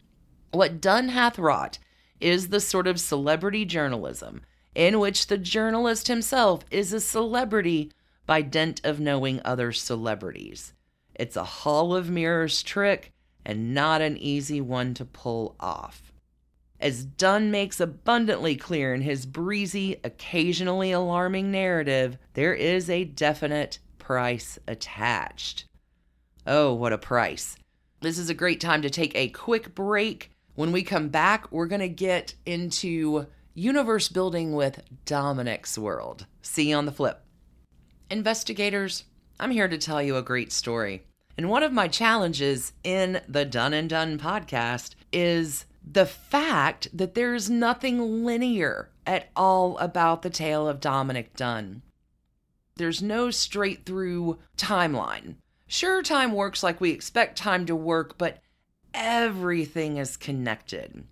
What 0.53 0.81
Dunne 0.81 1.11
hath 1.11 1.39
wrought 1.39 1.79
is 2.21 2.49
the 2.49 2.61
sort 2.61 2.87
of 2.87 2.99
celebrity 2.99 3.65
journalism 3.65 4.43
in 4.75 4.99
which 5.01 5.27
the 5.27 5.39
journalist 5.39 6.09
himself 6.09 6.65
is 6.71 6.93
a 6.93 7.01
celebrity 7.01 7.91
by 8.29 8.43
dint 8.43 8.79
of 8.85 9.01
knowing 9.01 9.41
other 9.43 9.73
celebrities. 9.73 10.75
It's 11.15 11.35
a 11.35 11.45
Hall 11.45 11.95
of 11.95 12.11
Mirrors 12.11 12.63
trick 12.63 13.15
and 13.43 13.73
not 13.73 14.03
an 14.03 14.19
easy 14.19 14.61
one 14.61 14.93
to 14.95 15.07
pull 15.07 15.57
off. 15.59 16.13
As 16.79 17.07
Dunne 17.07 17.51
makes 17.51 17.81
abundantly 17.81 18.55
clear 18.55 18.95
in 18.95 19.01
his 19.01 19.25
breezy, 19.25 19.97
occasionally 20.05 20.93
alarming 20.93 21.51
narrative, 21.51 22.19
there 22.35 22.53
is 22.53 22.91
a 22.91 23.05
definite 23.05 23.79
price 23.97 24.59
attached. 24.69 25.65
Oh, 26.47 26.75
what 26.75 26.93
a 26.93 26.99
price! 26.99 27.57
This 28.03 28.19
is 28.19 28.29
a 28.29 28.35
great 28.35 28.61
time 28.61 28.83
to 28.83 28.91
take 28.91 29.17
a 29.17 29.31
quick 29.31 29.75
break 29.75 30.31
when 30.55 30.71
we 30.71 30.83
come 30.83 31.09
back, 31.09 31.53
we're 31.53 31.67
going 31.69 31.81
to 31.83 31.89
get 31.89 32.35
into 32.45 33.27
universe 33.55 34.09
building 34.09 34.53
with 34.53 34.83
Dominick's 35.07 35.79
world. 35.79 36.27
See 36.43 36.71
you 36.71 36.77
on 36.77 36.85
the 36.85 36.91
flip. 36.93 37.23
Investigators, 38.11 39.05
I'm 39.39 39.51
here 39.51 39.69
to 39.69 39.77
tell 39.77 40.03
you 40.03 40.17
a 40.17 40.23
great 40.23 40.51
story. 40.51 41.03
And 41.37 41.51
one 41.51 41.63
of 41.63 41.73
my 41.73 41.89
challenges 41.89 42.73
in 42.83 43.21
the 43.29 43.45
Done 43.45 43.75
and 43.75 43.89
Done 43.89 44.19
podcast 44.19 44.95
is 45.13 45.67
the 45.85 46.07
fact 46.07 46.89
that 46.97 47.15
there's 47.15 47.51
nothing 47.51 48.25
linear 48.25 48.89
at 49.07 49.29
all 49.37 49.77
about 49.79 50.23
the 50.23 50.31
tale 50.31 50.67
of 50.67 50.81
Dominick 50.81 51.37
Dunne. 51.37 51.83
There's 52.77 53.03
no 53.03 53.31
straight 53.31 53.85
through 53.85 54.39
timeline. 54.57 55.37
Sure, 55.67 56.03
time 56.03 56.33
works 56.33 56.63
like 56.63 56.81
we 56.81 56.91
expect 56.91 57.37
time 57.37 57.67
to 57.67 57.77
work, 57.77 58.17
but 58.17 58.39
everything 58.95 59.99
is 59.99 60.17
connected. 60.17 61.05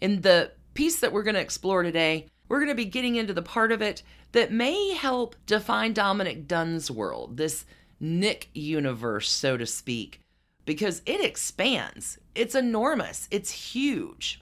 In 0.00 0.22
the 0.22 0.50
piece 0.74 0.98
that 0.98 1.12
we're 1.12 1.22
going 1.22 1.34
to 1.34 1.40
explore 1.40 1.84
today, 1.84 2.26
we're 2.48 2.58
going 2.58 2.68
to 2.68 2.74
be 2.74 2.84
getting 2.84 3.16
into 3.16 3.32
the 3.32 3.42
part 3.42 3.72
of 3.72 3.82
it 3.82 4.02
that 4.32 4.52
may 4.52 4.94
help 4.94 5.36
define 5.46 5.92
Dominick 5.92 6.46
Dunne's 6.46 6.90
world, 6.90 7.36
this 7.36 7.64
Nick 8.00 8.48
universe, 8.52 9.30
so 9.30 9.56
to 9.56 9.66
speak, 9.66 10.20
because 10.64 11.02
it 11.06 11.24
expands. 11.24 12.18
It's 12.34 12.54
enormous, 12.54 13.28
it's 13.30 13.50
huge, 13.50 14.40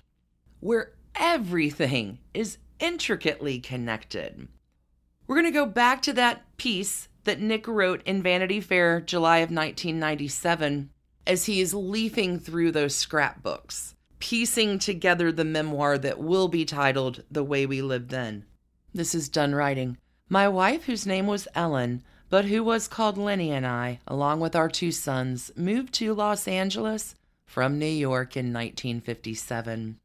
where 0.61 0.93
everything 1.15 2.19
is 2.35 2.59
intricately 2.81 3.61
connected. 3.61 4.49
We're 5.27 5.37
going 5.37 5.47
to 5.47 5.53
go 5.53 5.67
back 5.67 6.03
to 6.03 6.13
that 6.15 6.57
piece 6.57 7.09
that 7.25 7.41
Nick 7.41 7.69
wrote 7.69 8.03
in 8.05 8.23
Vanity 8.23 8.61
Fair, 8.61 9.01
July 9.01 9.39
of 9.39 9.51
1997, 9.51 10.91
as 11.27 11.45
he 11.47 11.61
is 11.61 11.73
leafing 11.73 12.39
through 12.39 12.73
those 12.73 12.95
scrapbooks, 12.95 13.95
piecing 14.23 14.79
together 14.79 15.33
the 15.33 15.45
memoir 15.45 15.99
that 15.99 16.21
will 16.21 16.47
be 16.47 16.65
titled 16.65 17.25
The 17.29 17.43
Way 17.43 17.67
We 17.67 17.83
Lived 17.83 18.11
Then. 18.11 18.45
This 18.95 19.17
is 19.17 19.29
Dunne 19.29 19.53
writing. 19.53 19.99
My 20.29 20.47
wife, 20.47 20.85
whose 20.85 21.05
name 21.05 21.27
was 21.27 21.49
Ellen, 21.57 22.05
but 22.31 22.45
who 22.45 22.63
was 22.63 22.87
called 22.87 23.19
Lenny, 23.19 23.51
and 23.51 23.67
I, 23.67 23.99
along 24.07 24.39
with 24.39 24.55
our 24.55 24.69
two 24.69 24.93
sons, 24.93 25.51
moved 25.57 25.93
to 25.95 26.15
Los 26.15 26.47
Angeles 26.47 27.17
from 27.47 27.81
New 27.81 27.85
York 27.85 28.37
in 28.37 28.53
1957. 28.53 29.99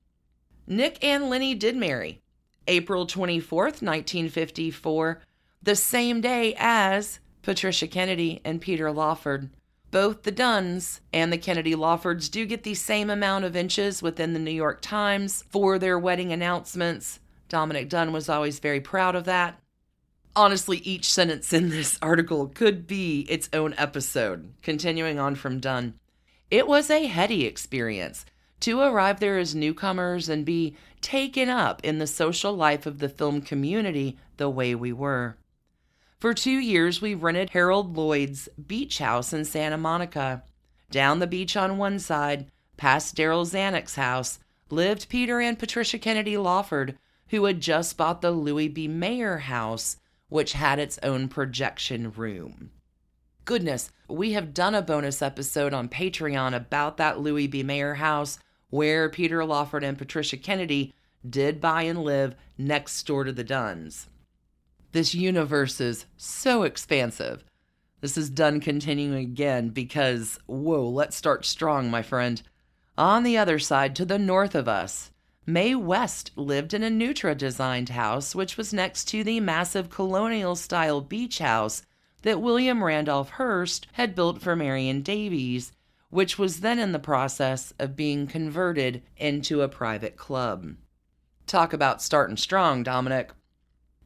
Nick 0.66 0.98
and 1.04 1.30
Lenny 1.30 1.54
did 1.54 1.76
marry. 1.76 2.20
April 2.68 3.06
24th, 3.06 3.84
1954, 3.84 5.22
the 5.62 5.76
same 5.76 6.22
day 6.22 6.56
as 6.58 7.20
Patricia 7.44 7.88
Kennedy 7.88 8.42
and 8.44 8.62
Peter 8.62 8.92
Lawford. 8.92 9.52
Both 9.90 10.24
the 10.24 10.32
Dunnes 10.32 11.00
and 11.14 11.32
the 11.32 11.38
Kennedy 11.38 11.74
Lawfords 11.74 12.30
do 12.30 12.46
get 12.46 12.64
the 12.64 12.74
same 12.74 13.10
amount 13.10 13.46
of 13.46 13.56
inches 13.56 14.02
within 14.02 14.34
the 14.34 14.40
New 14.40 14.52
York 14.52 14.82
Times 14.82 15.46
for 15.50 15.80
their 15.80 15.98
wedding 15.98 16.34
announcements. 16.34 17.20
Dominick 17.48 17.88
Dunne 17.88 18.12
was 18.12 18.28
always 18.28 18.60
very 18.60 18.82
proud 18.82 19.16
of 19.16 19.24
that. 19.24 19.60
Honestly, 20.36 20.80
each 20.80 21.12
sentence 21.12 21.54
in 21.54 21.70
this 21.70 21.98
article 22.02 22.48
could 22.48 22.86
be 22.86 23.22
its 23.22 23.50
own 23.54 23.74
episode. 23.78 24.54
Continuing 24.62 25.20
on 25.20 25.36
from 25.36 25.60
Dunne. 25.60 25.94
It 26.52 26.68
was 26.68 26.90
a 26.90 27.08
heady 27.08 27.46
experience 27.46 28.26
to 28.60 28.82
arrive 28.82 29.20
there 29.20 29.38
as 29.38 29.56
newcomers 29.56 30.28
and 30.28 30.46
be 30.46 30.76
taken 31.02 31.48
up 31.48 31.84
in 31.84 31.98
the 31.98 32.08
social 32.08 32.54
life 32.54 32.86
of 32.86 33.00
the 33.00 33.10
film 33.10 33.42
community 33.42 34.18
the 34.38 34.50
way 34.50 34.76
we 34.76 34.92
were. 34.92 35.38
For 36.20 36.34
two 36.34 36.58
years, 36.58 37.00
we 37.00 37.14
rented 37.14 37.52
Harold 37.52 37.96
Lloyd's 37.96 38.50
beach 38.66 38.98
house 38.98 39.34
in 39.34 39.46
Santa 39.46 39.78
Monica. 39.78 40.44
Down 40.90 41.20
the 41.20 41.28
beach 41.28 41.56
on 41.56 41.78
one 41.78 42.00
side, 42.00 42.50
past 42.76 43.16
Darryl 43.16 43.46
Zanuck's 43.46 43.96
house, 43.96 44.40
lived 44.72 45.10
Peter 45.10 45.40
and 45.40 45.60
Patricia 45.60 46.00
Kennedy 46.00 46.36
Lawford, 46.36 46.98
who 47.28 47.46
had 47.46 47.62
just 47.62 47.98
bought 47.98 48.22
the 48.22 48.32
Louis 48.32 48.68
B. 48.68 48.88
Mayer 48.88 49.38
house, 49.38 49.98
which 50.30 50.54
had 50.54 50.80
its 50.80 50.98
own 51.04 51.28
projection 51.28 52.12
room. 52.12 52.72
Goodness, 53.46 53.92
we 54.10 54.32
have 54.32 54.56
done 54.56 54.74
a 54.74 54.82
bonus 54.82 55.22
episode 55.22 55.72
on 55.72 55.88
Patreon 55.88 56.56
about 56.56 56.98
that 56.98 57.20
Louis 57.20 57.46
B. 57.46 57.62
Mayer 57.62 57.94
house 57.94 58.40
where 58.72 59.08
Peter 59.08 59.46
Lawford 59.46 59.84
and 59.84 60.00
Patricia 60.00 60.36
Kennedy 60.36 60.96
did 61.30 61.62
buy 61.62 61.84
and 61.84 62.04
live 62.04 62.36
next 62.58 63.04
door 63.06 63.24
to 63.24 63.32
the 63.32 63.44
Dunnes. 63.44 64.08
This 64.92 65.14
universe 65.14 65.82
is 65.82 66.06
so 66.16 66.64
expansive. 66.64 67.44
This 68.00 68.18
is 68.18 68.30
Dunne 68.30 68.60
continuing 68.60 69.16
again 69.16 69.70
because, 69.70 70.40
whoa, 70.46 70.88
let's 70.88 71.16
start 71.16 71.46
strong, 71.46 71.92
my 71.92 72.02
friend. 72.02 72.42
On 72.98 73.24
the 73.24 73.38
other 73.38 73.60
side, 73.60 73.96
to 73.96 74.06
the 74.06 74.20
north 74.20 74.56
of 74.56 74.68
us, 74.68 75.12
Mae 75.46 75.76
West 75.76 76.32
lived 76.36 76.74
in 76.74 76.84
a 76.84 76.90
Neutra 76.90 77.38
designed 77.38 77.90
house, 77.90 78.36
which 78.36 78.58
was 78.58 78.74
next 78.74 79.06
to 79.06 79.24
the 79.24 79.40
massive 79.40 79.90
colonial 79.90 80.56
style 80.56 81.02
beach 81.02 81.40
house 81.40 81.84
that 82.24 82.42
William 82.42 82.84
Randolph 82.84 83.32
Hearst 83.32 83.88
had 83.94 84.16
built 84.16 84.42
for 84.42 84.56
Marion 84.56 85.02
Davies, 85.02 85.72
which 86.10 86.38
was 86.38 86.60
then 86.60 86.80
in 86.80 86.92
the 86.92 87.00
process 87.00 87.74
of 87.80 87.96
being 87.96 88.28
converted 88.28 89.04
into 89.16 89.62
a 89.62 89.70
private 89.70 90.18
club. 90.18 90.76
Talk 91.46 91.74
about 91.74 92.02
starting 92.02 92.38
strong, 92.38 92.84
Dominick. 92.84 93.32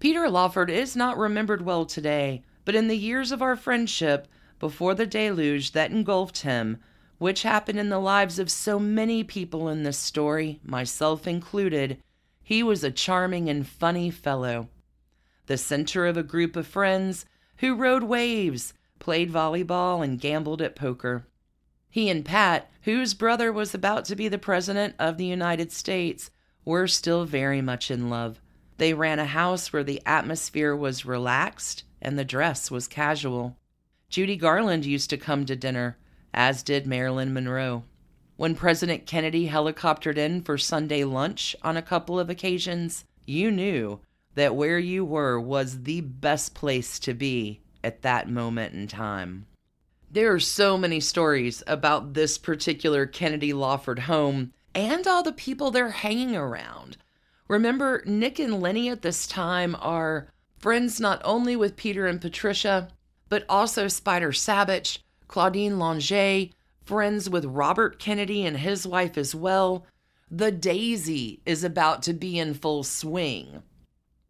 Peter 0.02 0.28
Lawford 0.28 0.72
is 0.72 0.96
not 0.96 1.16
remembered 1.16 1.62
well 1.62 1.86
today, 1.86 2.42
but 2.66 2.74
in 2.74 2.88
the 2.88 2.98
years 2.98 3.32
of 3.32 3.40
our 3.40 3.56
friendship, 3.56 4.28
before 4.58 4.96
the 4.96 5.06
deluge 5.06 5.74
that 5.74 5.92
engulfed 5.92 6.40
him, 6.40 6.80
which 7.20 7.44
happened 7.44 7.78
in 7.78 7.90
the 7.90 8.00
lives 8.00 8.40
of 8.40 8.50
so 8.50 8.80
many 8.80 9.24
people 9.24 9.70
in 9.70 9.84
this 9.84 10.00
story, 10.00 10.60
myself 10.64 11.28
included, 11.28 12.02
he 12.42 12.64
was 12.64 12.84
a 12.84 12.90
charming 12.90 13.48
and 13.48 13.68
funny 13.68 14.10
fellow. 14.10 14.70
The 15.46 15.56
center 15.56 16.08
of 16.08 16.18
a 16.18 16.24
group 16.24 16.56
of 16.56 16.66
friends 16.66 17.28
who 17.58 17.76
rode 17.76 18.02
waves, 18.02 18.74
played 18.98 19.32
volleyball, 19.32 20.04
and 20.04 20.20
gambled 20.20 20.64
at 20.64 20.76
poker. 20.76 21.28
He 21.92 22.10
and 22.10 22.26
Pat, 22.26 22.72
whose 22.86 23.14
brother 23.14 23.54
was 23.54 23.76
about 23.76 24.06
to 24.06 24.16
be 24.16 24.28
the 24.28 24.40
President 24.40 24.96
of 24.98 25.18
the 25.18 25.26
United 25.26 25.72
States, 25.72 26.32
were 26.66 26.88
still 26.88 27.26
very 27.26 27.62
much 27.62 27.92
in 27.92 28.10
love. 28.10 28.42
They 28.82 28.96
ran 28.96 29.20
a 29.20 29.26
house 29.26 29.72
where 29.72 29.84
the 29.84 30.02
atmosphere 30.08 30.76
was 30.76 31.06
relaxed 31.06 31.84
and 32.02 32.18
the 32.18 32.26
dress 32.26 32.72
was 32.72 32.88
casual. 32.88 33.56
Judy 34.10 34.36
Garland 34.36 34.88
used 34.88 35.12
to 35.12 35.18
come 35.18 35.46
to 35.46 35.56
dinner, 35.56 36.00
as 36.34 36.64
did 36.64 36.88
Marilyn 36.88 37.32
Monroe. 37.32 37.84
When 38.38 38.56
President 38.56 39.06
Kennedy 39.06 39.50
helicoptered 39.50 40.18
in 40.18 40.42
for 40.42 40.58
Sunday 40.58 41.04
lunch 41.04 41.56
on 41.62 41.78
a 41.78 41.84
couple 41.84 42.20
of 42.20 42.32
occasions, 42.32 43.06
you 43.28 43.52
knew 43.52 44.00
that 44.34 44.56
where 44.56 44.80
you 44.80 45.06
were 45.06 45.40
was 45.40 45.84
the 45.84 46.02
best 46.02 46.56
place 46.56 46.98
to 47.02 47.14
be 47.14 47.62
at 47.84 48.02
that 48.02 48.30
moment 48.32 48.74
in 48.74 48.88
time. 48.88 49.46
There 50.10 50.34
are 50.34 50.40
so 50.40 50.76
many 50.76 51.02
stories 51.02 51.62
about 51.68 52.16
this 52.16 52.40
particular 52.40 53.06
Kennedy 53.06 53.54
Lawford 53.54 54.00
home 54.00 54.54
and 54.74 55.06
all 55.06 55.22
the 55.22 55.32
people 55.32 55.70
they're 55.70 55.92
hanging 55.92 56.36
around. 56.36 56.98
Remember, 57.52 58.02
Nick 58.06 58.40
and 58.40 58.62
Lenny 58.62 58.88
at 58.88 59.02
this 59.02 59.28
time 59.28 59.76
are 59.82 60.30
friends 60.58 61.02
not 61.02 61.22
only 61.26 61.58
with 61.58 61.76
Peter 61.76 62.08
and 62.08 62.22
Patricia, 62.22 62.88
but 63.28 63.44
also 63.50 63.90
Spider 63.90 64.32
Sabich, 64.32 65.00
Claudine 65.28 65.78
Longet, 65.78 66.54
friends 66.86 67.30
with 67.30 67.44
Robert 67.44 68.00
Kennedy 68.00 68.46
and 68.46 68.56
his 68.56 68.88
wife 68.88 69.18
as 69.18 69.36
well. 69.36 69.86
The 70.30 70.50
daisy 70.50 71.42
is 71.46 71.66
about 71.66 72.02
to 72.04 72.14
be 72.14 72.40
in 72.40 72.54
full 72.54 72.86
swing. 72.86 73.64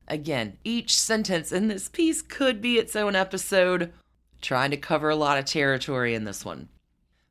Again, 0.08 0.58
each 0.64 1.00
sentence 1.00 1.52
in 1.52 1.68
this 1.68 1.90
piece 1.90 2.24
could 2.24 2.60
be 2.60 2.80
its 2.80 2.96
own 2.96 3.16
episode, 3.16 3.94
trying 4.42 4.72
to 4.72 4.78
cover 4.78 5.12
a 5.12 5.16
lot 5.16 5.38
of 5.38 5.46
territory 5.46 6.16
in 6.16 6.24
this 6.24 6.44
one. 6.44 6.70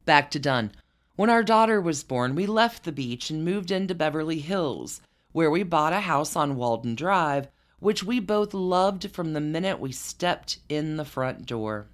Back 0.05 0.31
to 0.31 0.39
Dunne. 0.39 0.71
When 1.17 1.31
our 1.31 1.43
daughter 1.43 1.81
was 1.81 2.05
born, 2.05 2.37
we 2.37 2.47
left 2.47 2.85
the 2.85 2.93
beach 2.93 3.29
and 3.29 3.45
moved 3.45 3.73
into 3.73 3.93
Beverly 3.97 4.39
Hills, 4.39 5.03
where 5.33 5.51
we 5.51 5.63
bought 5.63 5.93
a 5.93 6.01
house 6.01 6.37
on 6.37 6.57
Walden 6.57 6.95
Drive, 6.95 7.49
which 7.79 8.05
we 8.05 8.21
both 8.21 8.53
loved 8.53 9.11
from 9.11 9.33
the 9.33 9.41
minute 9.41 9.81
we 9.81 9.93
stepped 9.93 10.59
in 10.69 10.97
the 10.97 11.05
front 11.05 11.47
door. 11.47 11.89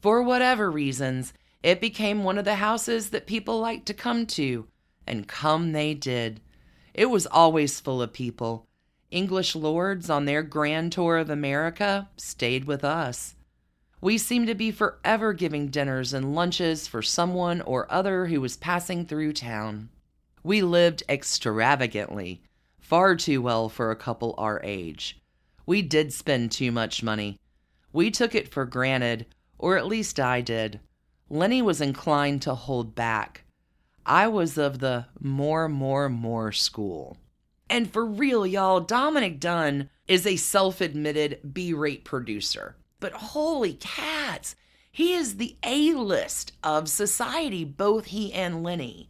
For 0.00 0.22
whatever 0.22 0.70
reasons, 0.70 1.32
it 1.62 1.80
became 1.80 2.24
one 2.24 2.38
of 2.38 2.44
the 2.44 2.56
houses 2.56 3.10
that 3.10 3.26
people 3.26 3.58
liked 3.58 3.86
to 3.86 3.94
come 3.94 4.26
to, 4.26 4.66
and 5.06 5.26
come 5.26 5.72
they 5.72 5.94
did. 5.94 6.40
It 6.92 7.06
was 7.06 7.26
always 7.26 7.80
full 7.80 8.02
of 8.02 8.12
people. 8.12 8.66
English 9.10 9.54
lords 9.54 10.10
on 10.10 10.24
their 10.24 10.42
grand 10.42 10.92
tour 10.92 11.16
of 11.16 11.30
America 11.30 12.08
stayed 12.16 12.64
with 12.64 12.84
us. 12.84 13.34
We 14.00 14.18
seemed 14.18 14.48
to 14.48 14.54
be 14.54 14.70
forever 14.70 15.32
giving 15.32 15.68
dinners 15.68 16.12
and 16.12 16.34
lunches 16.34 16.86
for 16.86 17.00
someone 17.00 17.62
or 17.62 17.90
other 17.90 18.26
who 18.26 18.40
was 18.40 18.56
passing 18.56 19.06
through 19.06 19.32
town. 19.32 19.88
We 20.42 20.60
lived 20.60 21.02
extravagantly, 21.08 22.42
far 22.84 23.16
too 23.16 23.40
well 23.40 23.70
for 23.70 23.90
a 23.90 23.96
couple 23.96 24.34
our 24.36 24.60
age. 24.62 25.18
We 25.64 25.80
did 25.80 26.12
spend 26.12 26.52
too 26.52 26.70
much 26.70 27.02
money. 27.02 27.38
We 27.94 28.10
took 28.10 28.34
it 28.34 28.48
for 28.48 28.66
granted, 28.66 29.24
or 29.58 29.78
at 29.78 29.86
least 29.86 30.20
I 30.20 30.42
did. 30.42 30.80
Lenny 31.30 31.62
was 31.62 31.80
inclined 31.80 32.42
to 32.42 32.54
hold 32.54 32.94
back. 32.94 33.44
I 34.04 34.28
was 34.28 34.58
of 34.58 34.80
the 34.80 35.06
more, 35.18 35.66
more, 35.66 36.10
more 36.10 36.52
school. 36.52 37.16
And 37.70 37.90
for 37.90 38.04
real, 38.04 38.46
y'all, 38.46 38.80
Dominick 38.80 39.40
Dunne 39.40 39.88
is 40.06 40.26
a 40.26 40.36
self 40.36 40.82
admitted 40.82 41.54
B 41.54 41.72
rate 41.72 42.04
producer. 42.04 42.76
But 43.00 43.12
holy 43.12 43.74
cats, 43.74 44.56
he 44.92 45.14
is 45.14 45.38
the 45.38 45.56
A 45.64 45.94
list 45.94 46.52
of 46.62 46.90
society, 46.90 47.64
both 47.64 48.06
he 48.06 48.30
and 48.34 48.62
Lenny. 48.62 49.08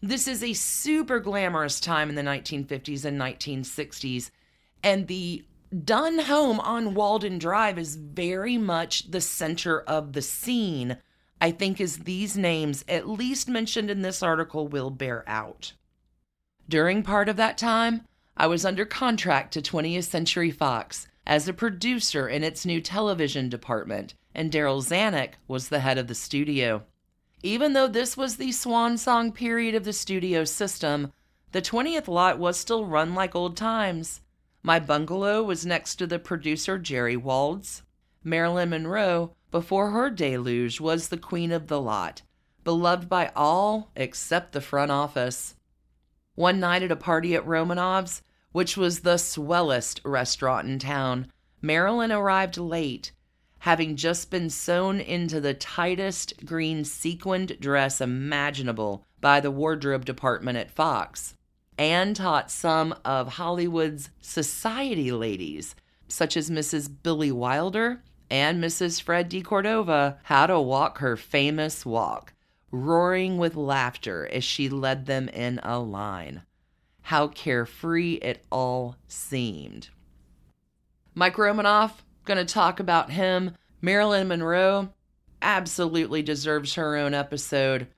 This 0.00 0.28
is 0.28 0.44
a 0.44 0.52
super 0.52 1.18
glamorous 1.18 1.80
time 1.80 2.08
in 2.08 2.14
the 2.14 2.22
1950s 2.22 3.04
and 3.04 3.20
1960s, 3.20 4.30
and 4.82 5.08
the 5.08 5.44
Dunne 5.84 6.20
home 6.20 6.60
on 6.60 6.94
Walden 6.94 7.38
Drive 7.38 7.78
is 7.78 7.96
very 7.96 8.56
much 8.56 9.10
the 9.10 9.20
center 9.20 9.80
of 9.80 10.12
the 10.12 10.22
scene, 10.22 10.98
I 11.40 11.50
think, 11.50 11.80
as 11.80 11.98
these 11.98 12.38
names, 12.38 12.84
at 12.88 13.08
least 13.08 13.48
mentioned 13.48 13.90
in 13.90 14.02
this 14.02 14.22
article, 14.22 14.68
will 14.68 14.90
bear 14.90 15.24
out. 15.28 15.72
During 16.68 17.02
part 17.02 17.28
of 17.28 17.36
that 17.36 17.58
time, 17.58 18.02
I 18.36 18.46
was 18.46 18.64
under 18.64 18.86
contract 18.86 19.52
to 19.54 19.60
20th 19.60 20.04
Century 20.04 20.52
Fox 20.52 21.08
as 21.26 21.48
a 21.48 21.52
producer 21.52 22.28
in 22.28 22.44
its 22.44 22.64
new 22.64 22.80
television 22.80 23.48
department, 23.48 24.14
and 24.32 24.52
Darryl 24.52 24.80
Zanuck 24.80 25.32
was 25.48 25.68
the 25.68 25.80
head 25.80 25.98
of 25.98 26.06
the 26.06 26.14
studio. 26.14 26.84
Even 27.42 27.72
though 27.72 27.86
this 27.86 28.16
was 28.16 28.36
the 28.36 28.50
swan 28.50 28.98
song 28.98 29.30
period 29.30 29.74
of 29.74 29.84
the 29.84 29.92
studio 29.92 30.44
system, 30.44 31.12
the 31.52 31.62
20th 31.62 32.08
lot 32.08 32.38
was 32.38 32.58
still 32.58 32.84
run 32.84 33.14
like 33.14 33.34
old 33.34 33.56
times. 33.56 34.20
My 34.62 34.80
bungalow 34.80 35.42
was 35.42 35.64
next 35.64 35.96
to 35.96 36.06
the 36.06 36.18
producer 36.18 36.78
Jerry 36.78 37.16
Wald's. 37.16 37.82
Marilyn 38.24 38.70
Monroe, 38.70 39.34
before 39.52 39.92
her 39.92 40.10
deluge, 40.10 40.80
was 40.80 41.08
the 41.08 41.16
queen 41.16 41.52
of 41.52 41.68
the 41.68 41.80
lot, 41.80 42.22
beloved 42.64 43.08
by 43.08 43.30
all 43.36 43.90
except 43.94 44.52
the 44.52 44.60
front 44.60 44.90
office. 44.90 45.54
One 46.34 46.58
night 46.58 46.82
at 46.82 46.90
a 46.90 46.96
party 46.96 47.36
at 47.36 47.46
Romanoff's, 47.46 48.22
which 48.50 48.76
was 48.76 49.00
the 49.00 49.16
swellest 49.16 50.00
restaurant 50.04 50.68
in 50.68 50.80
town, 50.80 51.30
Marilyn 51.62 52.10
arrived 52.10 52.58
late, 52.58 53.12
having 53.60 53.96
just 53.96 54.30
been 54.30 54.50
sewn 54.50 55.00
into 55.00 55.40
the 55.40 55.54
tightest 55.54 56.44
green 56.44 56.84
sequined 56.84 57.58
dress 57.60 58.00
imaginable 58.00 59.04
by 59.20 59.40
the 59.40 59.50
wardrobe 59.50 60.04
department 60.04 60.58
at 60.58 60.70
Fox, 60.70 61.34
Anne 61.76 62.14
taught 62.14 62.50
some 62.50 62.94
of 63.04 63.34
Hollywood's 63.34 64.10
society 64.20 65.12
ladies, 65.12 65.74
such 66.08 66.36
as 66.36 66.50
Mrs. 66.50 66.90
Billy 67.02 67.32
Wilder 67.32 68.02
and 68.30 68.62
Mrs. 68.62 69.00
Fred 69.00 69.28
de 69.28 69.42
Cordova, 69.42 70.18
how 70.24 70.46
to 70.46 70.60
walk 70.60 70.98
her 70.98 71.16
famous 71.16 71.86
walk, 71.86 72.34
roaring 72.70 73.38
with 73.38 73.56
laughter 73.56 74.28
as 74.32 74.44
she 74.44 74.68
led 74.68 75.06
them 75.06 75.28
in 75.28 75.60
a 75.62 75.78
line 75.78 76.42
how 77.08 77.26
carefree 77.26 78.16
it 78.16 78.44
all 78.52 78.94
seemed. 79.06 79.88
Mike 81.14 81.38
Romanoff, 81.38 82.04
gonna 82.28 82.44
talk 82.44 82.78
about 82.78 83.10
him. 83.10 83.56
Marilyn 83.80 84.28
Monroe 84.28 84.90
absolutely 85.42 86.22
deserves 86.22 86.74
her 86.74 86.96
own 86.96 87.14
episode. 87.14 87.88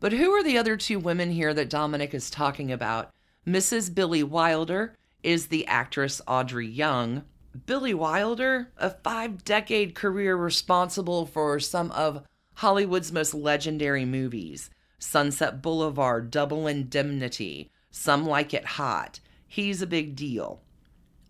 But 0.00 0.12
who 0.12 0.30
are 0.32 0.42
the 0.42 0.58
other 0.58 0.76
two 0.76 0.98
women 0.98 1.30
here 1.30 1.54
that 1.54 1.70
Dominick 1.70 2.12
is 2.12 2.28
talking 2.28 2.70
about? 2.70 3.10
Mrs. 3.46 3.94
Billy 3.94 4.22
Wilder 4.22 4.94
is 5.22 5.46
the 5.46 5.66
actress 5.66 6.20
Audrey 6.26 6.66
Young. 6.66 7.24
Billy 7.64 7.94
Wilder, 7.94 8.70
a 8.76 8.90
five 8.90 9.44
decade 9.44 9.94
career 9.94 10.36
responsible 10.36 11.24
for 11.24 11.58
some 11.58 11.90
of 11.92 12.22
Hollywood's 12.54 13.12
most 13.12 13.34
legendary 13.34 14.04
movies 14.04 14.68
Sunset 14.98 15.62
Boulevard, 15.62 16.30
Double 16.30 16.66
Indemnity, 16.66 17.70
some 17.90 18.26
like 18.26 18.52
it 18.52 18.64
hot. 18.64 19.20
He's 19.46 19.80
a 19.80 19.86
big 19.86 20.16
deal. 20.16 20.60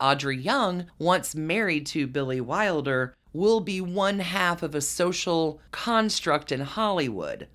Audrey 0.00 0.36
Young, 0.36 0.86
once 0.98 1.34
married 1.34 1.86
to 1.86 2.06
Billy 2.06 2.40
Wilder, 2.40 3.14
will 3.32 3.60
be 3.60 3.80
one 3.80 4.18
half 4.20 4.62
of 4.62 4.74
a 4.74 4.80
social 4.80 5.60
construct 5.70 6.52
in 6.52 6.60
Hollywood. 6.60 7.48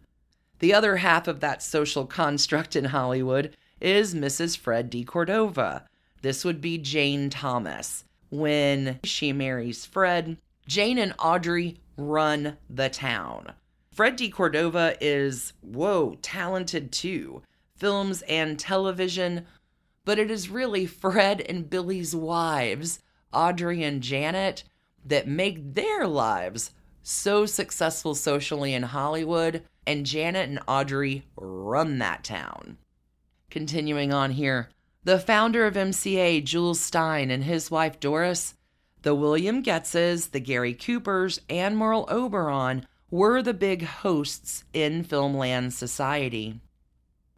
The 0.59 0.73
other 0.73 0.97
half 0.97 1.27
of 1.27 1.39
that 1.39 1.63
social 1.63 2.05
construct 2.05 2.75
in 2.75 2.85
Hollywood 2.85 3.55
is 3.79 4.13
Mrs. 4.13 4.57
Fred 4.57 4.89
de 4.89 5.03
Cordova. 5.03 5.85
This 6.21 6.45
would 6.45 6.61
be 6.61 6.77
Jane 6.77 7.29
Thomas. 7.29 8.05
When 8.29 8.99
she 9.03 9.33
marries 9.33 9.85
Fred, 9.85 10.37
Jane 10.67 10.97
and 10.97 11.13
Audrey 11.19 11.79
run 11.97 12.57
the 12.69 12.89
town. 12.89 13.53
Fred 13.91 14.15
de 14.15 14.29
Cordova 14.29 14.95
is, 15.01 15.53
whoa, 15.61 16.17
talented 16.21 16.91
too 16.91 17.41
films, 17.81 18.21
and 18.29 18.59
television, 18.59 19.43
but 20.11 20.19
it 20.19 20.29
is 20.29 20.49
really 20.49 20.85
Fred 20.85 21.39
and 21.39 21.69
Billy's 21.69 22.13
wives, 22.13 22.99
Audrey 23.31 23.81
and 23.81 24.03
Janet, 24.03 24.65
that 25.05 25.25
make 25.25 25.73
their 25.73 26.05
lives 26.05 26.71
so 27.01 27.45
successful 27.45 28.13
socially 28.13 28.73
in 28.73 28.83
Hollywood, 28.83 29.63
and 29.87 30.05
Janet 30.05 30.49
and 30.49 30.59
Audrey 30.67 31.23
run 31.37 31.99
that 31.99 32.25
town. 32.25 32.77
Continuing 33.49 34.11
on 34.11 34.31
here, 34.31 34.67
the 35.05 35.17
founder 35.17 35.65
of 35.65 35.75
MCA, 35.75 36.43
Jules 36.43 36.81
Stein, 36.81 37.31
and 37.31 37.45
his 37.45 37.71
wife 37.71 37.97
Doris, 37.97 38.55
the 39.03 39.15
William 39.15 39.63
Goetzes, 39.63 40.31
the 40.31 40.41
Gary 40.41 40.73
Coopers, 40.73 41.39
and 41.49 41.77
Merle 41.77 42.05
Oberon 42.09 42.85
were 43.09 43.41
the 43.41 43.53
big 43.53 43.83
hosts 43.83 44.65
in 44.73 45.05
Filmland 45.05 45.71
society. 45.71 46.59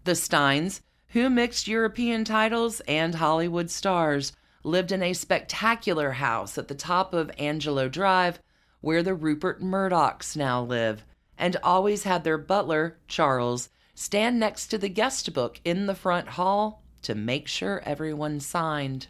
The 0.06 0.16
Steins, 0.16 0.82
who 1.14 1.30
mixed 1.30 1.68
European 1.68 2.26
titles 2.26 2.80
and 2.88 3.14
Hollywood 3.14 3.70
stars, 3.70 4.34
lived 4.64 4.92
in 4.92 5.04
a 5.04 5.14
spectacular 5.14 6.12
house 6.12 6.58
at 6.58 6.68
the 6.68 6.76
top 6.76 7.14
of 7.14 7.30
Angelo 7.38 7.88
Drive, 7.88 8.40
where 8.82 9.04
the 9.04 9.14
Rupert 9.14 9.62
Murdochs 9.62 10.36
now 10.36 10.64
live, 10.64 11.04
and 11.38 11.56
always 11.62 12.02
had 12.02 12.24
their 12.24 12.40
butler, 12.40 12.98
Charles, 13.08 13.70
stand 13.94 14.40
next 14.40 14.68
to 14.68 14.78
the 14.80 14.90
guest 14.90 15.32
book 15.34 15.62
in 15.64 15.86
the 15.86 15.94
front 15.94 16.30
hall 16.30 16.82
to 17.04 17.14
make 17.14 17.48
sure 17.48 17.84
everyone 17.86 18.40
signed. 18.40 19.06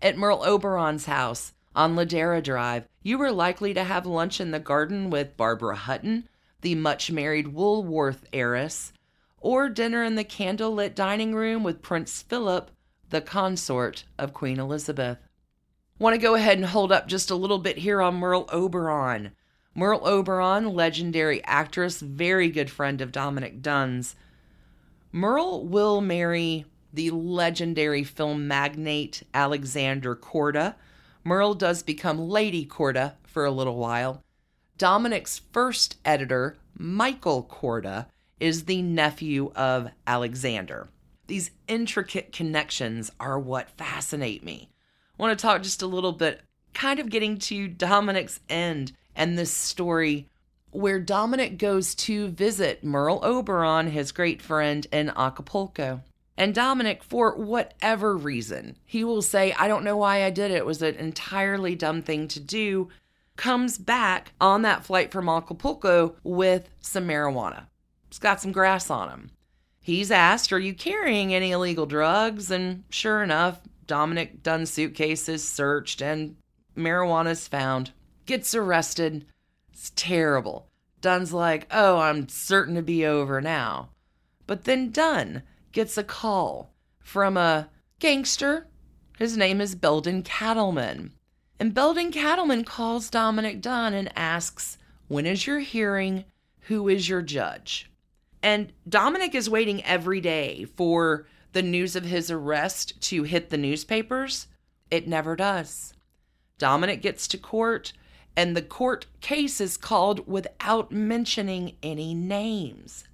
At 0.00 0.16
Merle 0.16 0.44
Oberon's 0.44 1.06
house, 1.06 1.52
On 1.74 1.96
Ladera 1.96 2.44
Drive, 2.44 2.86
you 3.02 3.18
were 3.18 3.32
likely 3.32 3.74
to 3.74 3.82
have 3.82 4.06
lunch 4.06 4.40
in 4.40 4.52
the 4.52 4.60
garden 4.60 5.10
with 5.10 5.36
Barbara 5.36 5.74
Hutton, 5.74 6.28
the 6.60 6.76
much 6.76 7.10
married 7.10 7.48
Woolworth 7.48 8.24
heiress, 8.32 8.92
or 9.44 9.68
dinner 9.68 10.02
in 10.02 10.14
the 10.14 10.24
candlelit 10.24 10.94
dining 10.94 11.34
room 11.34 11.62
with 11.62 11.82
Prince 11.82 12.22
Philip, 12.22 12.70
the 13.10 13.20
consort 13.20 14.04
of 14.18 14.32
Queen 14.32 14.58
Elizabeth. 14.58 15.18
Want 15.98 16.14
to 16.14 16.20
go 16.20 16.34
ahead 16.34 16.56
and 16.56 16.66
hold 16.66 16.90
up 16.90 17.06
just 17.06 17.30
a 17.30 17.36
little 17.36 17.58
bit 17.58 17.78
here 17.78 18.00
on 18.00 18.16
Merle 18.16 18.48
Oberon. 18.50 19.32
Merle 19.74 20.06
Oberon, 20.06 20.74
legendary 20.74 21.44
actress, 21.44 22.00
very 22.00 22.48
good 22.48 22.70
friend 22.70 23.00
of 23.00 23.12
Dominick 23.12 23.60
Dunne's. 23.60 24.16
Merle 25.12 25.66
will 25.66 26.00
marry 26.00 26.64
the 26.92 27.10
legendary 27.10 28.02
film 28.02 28.48
magnate 28.48 29.24
Alexander 29.34 30.16
Korda, 30.16 30.76
Merle 31.22 31.54
does 31.54 31.82
become 31.82 32.18
Lady 32.18 32.64
Korda 32.66 33.14
for 33.24 33.44
a 33.44 33.50
little 33.50 33.76
while. 33.76 34.22
Dominick's 34.78 35.40
first 35.52 35.96
editor, 36.04 36.56
Michael 36.76 37.44
Korda, 37.44 38.06
is 38.44 38.64
the 38.64 38.82
nephew 38.82 39.50
of 39.56 39.90
Alexander. 40.06 40.86
These 41.28 41.50
intricate 41.66 42.30
connections 42.30 43.10
are 43.18 43.38
what 43.38 43.70
fascinate 43.70 44.44
me. 44.44 44.68
I 45.18 45.22
want 45.22 45.38
to 45.38 45.42
talk 45.42 45.62
just 45.62 45.80
a 45.80 45.86
little 45.86 46.12
bit, 46.12 46.42
kind 46.74 47.00
of 47.00 47.08
getting 47.08 47.38
to 47.38 47.66
Dominick's 47.68 48.40
end 48.50 48.92
and 49.16 49.38
this 49.38 49.50
story 49.50 50.28
where 50.72 51.00
Dominick 51.00 51.56
goes 51.56 51.94
to 51.94 52.28
visit 52.28 52.84
Merle 52.84 53.20
Oberon, 53.24 53.86
his 53.86 54.12
great 54.12 54.42
friend, 54.42 54.86
in 54.92 55.08
Acapulco. 55.16 56.02
And 56.36 56.54
Dominick, 56.54 57.02
for 57.02 57.34
whatever 57.36 58.14
reason, 58.14 58.76
he 58.84 59.04
will 59.04 59.22
say, 59.22 59.52
I 59.52 59.68
don't 59.68 59.84
know 59.84 59.96
why 59.96 60.24
I 60.24 60.30
did 60.30 60.50
it. 60.50 60.58
It 60.58 60.66
was 60.66 60.82
an 60.82 60.96
entirely 60.96 61.74
dumb 61.76 62.02
thing 62.02 62.28
to 62.28 62.40
do. 62.40 62.90
Comes 63.36 63.78
back 63.78 64.32
on 64.38 64.62
that 64.62 64.84
flight 64.84 65.10
from 65.12 65.30
Acapulco 65.30 66.16
with 66.22 66.68
some 66.80 67.08
marijuana. 67.08 67.66
It's 68.14 68.20
got 68.20 68.40
some 68.40 68.52
grass 68.52 68.90
on 68.90 69.08
him. 69.08 69.30
He's 69.80 70.12
asked, 70.12 70.52
Are 70.52 70.58
you 70.60 70.72
carrying 70.72 71.34
any 71.34 71.50
illegal 71.50 71.84
drugs? 71.84 72.48
And 72.48 72.84
sure 72.88 73.24
enough, 73.24 73.60
Dominick 73.88 74.40
Dunne's 74.40 74.70
suitcase 74.70 75.28
is 75.28 75.46
searched 75.46 76.00
and 76.00 76.36
marijuana's 76.76 77.48
found. 77.48 77.90
Gets 78.24 78.54
arrested. 78.54 79.26
It's 79.72 79.90
terrible. 79.96 80.68
Dunne's 81.00 81.32
like, 81.32 81.66
Oh, 81.72 81.98
I'm 81.98 82.28
certain 82.28 82.76
to 82.76 82.82
be 82.82 83.04
over 83.04 83.40
now. 83.40 83.88
But 84.46 84.62
then 84.62 84.92
Dunne 84.92 85.42
gets 85.72 85.98
a 85.98 86.04
call 86.04 86.72
from 87.00 87.36
a 87.36 87.68
gangster. 87.98 88.68
His 89.18 89.36
name 89.36 89.60
is 89.60 89.74
Beldon 89.74 90.22
Katleman. 90.22 91.10
And 91.58 91.74
Beldon 91.74 92.12
Katleman 92.12 92.64
calls 92.64 93.10
Dominick 93.10 93.60
Dunne 93.60 93.92
and 93.92 94.16
asks, 94.16 94.78
When 95.08 95.26
is 95.26 95.48
your 95.48 95.58
hearing? 95.58 96.26
Who 96.68 96.88
is 96.88 97.08
your 97.08 97.20
judge? 97.20 97.90
And 98.44 98.74
Dominick 98.86 99.34
is 99.34 99.48
waiting 99.48 99.82
every 99.84 100.20
day 100.20 100.66
for 100.76 101.26
the 101.54 101.62
news 101.62 101.96
of 101.96 102.04
his 102.04 102.30
arrest 102.30 103.00
to 103.00 103.22
hit 103.22 103.48
the 103.48 103.56
newspapers. 103.56 104.48
It 104.90 105.08
never 105.08 105.34
does. 105.34 105.94
Dominick 106.58 107.00
gets 107.00 107.26
to 107.28 107.38
court, 107.38 107.94
and 108.36 108.54
the 108.54 108.60
court 108.60 109.06
case 109.22 109.62
is 109.62 109.78
called 109.78 110.28
without 110.28 110.92
mentioning 110.92 111.76
any 111.82 112.12
names. 112.12 113.04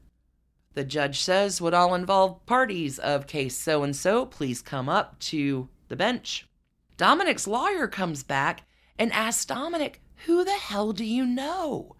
The 0.75 0.83
judge 0.83 1.21
says, 1.21 1.61
Would 1.61 1.75
all 1.75 1.95
involved 1.95 2.45
parties 2.47 2.99
of 2.99 3.29
case 3.29 3.57
so 3.57 3.85
and 3.85 3.95
so 3.95 4.27
please 4.27 4.61
come 4.61 4.89
up 4.89 5.17
to 5.21 5.69
the 5.87 5.95
bench? 5.95 6.49
Dominick's 6.97 7.47
lawyer 7.47 7.87
comes 7.87 8.25
back 8.25 8.63
and 8.99 9.13
asks 9.13 9.45
Dominick, 9.45 10.03
Who 10.27 10.43
the 10.43 10.51
hell 10.51 10.93
do 10.93 11.05
you 11.05 11.25
know? 11.25 11.95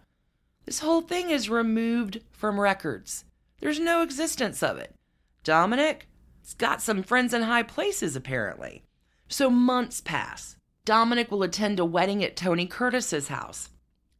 This 0.65 0.79
whole 0.79 1.01
thing 1.01 1.29
is 1.29 1.49
removed 1.49 2.21
from 2.31 2.59
records. 2.59 3.25
There's 3.59 3.79
no 3.79 4.01
existence 4.01 4.61
of 4.61 4.77
it. 4.77 4.95
Dominick's 5.43 6.53
got 6.57 6.81
some 6.81 7.03
friends 7.03 7.33
in 7.33 7.43
high 7.43 7.63
places, 7.63 8.15
apparently. 8.15 8.83
So 9.27 9.49
months 9.49 10.01
pass. 10.01 10.57
Dominick 10.85 11.31
will 11.31 11.43
attend 11.43 11.79
a 11.79 11.85
wedding 11.85 12.23
at 12.23 12.35
Tony 12.35 12.65
Curtis's 12.65 13.27
house 13.27 13.69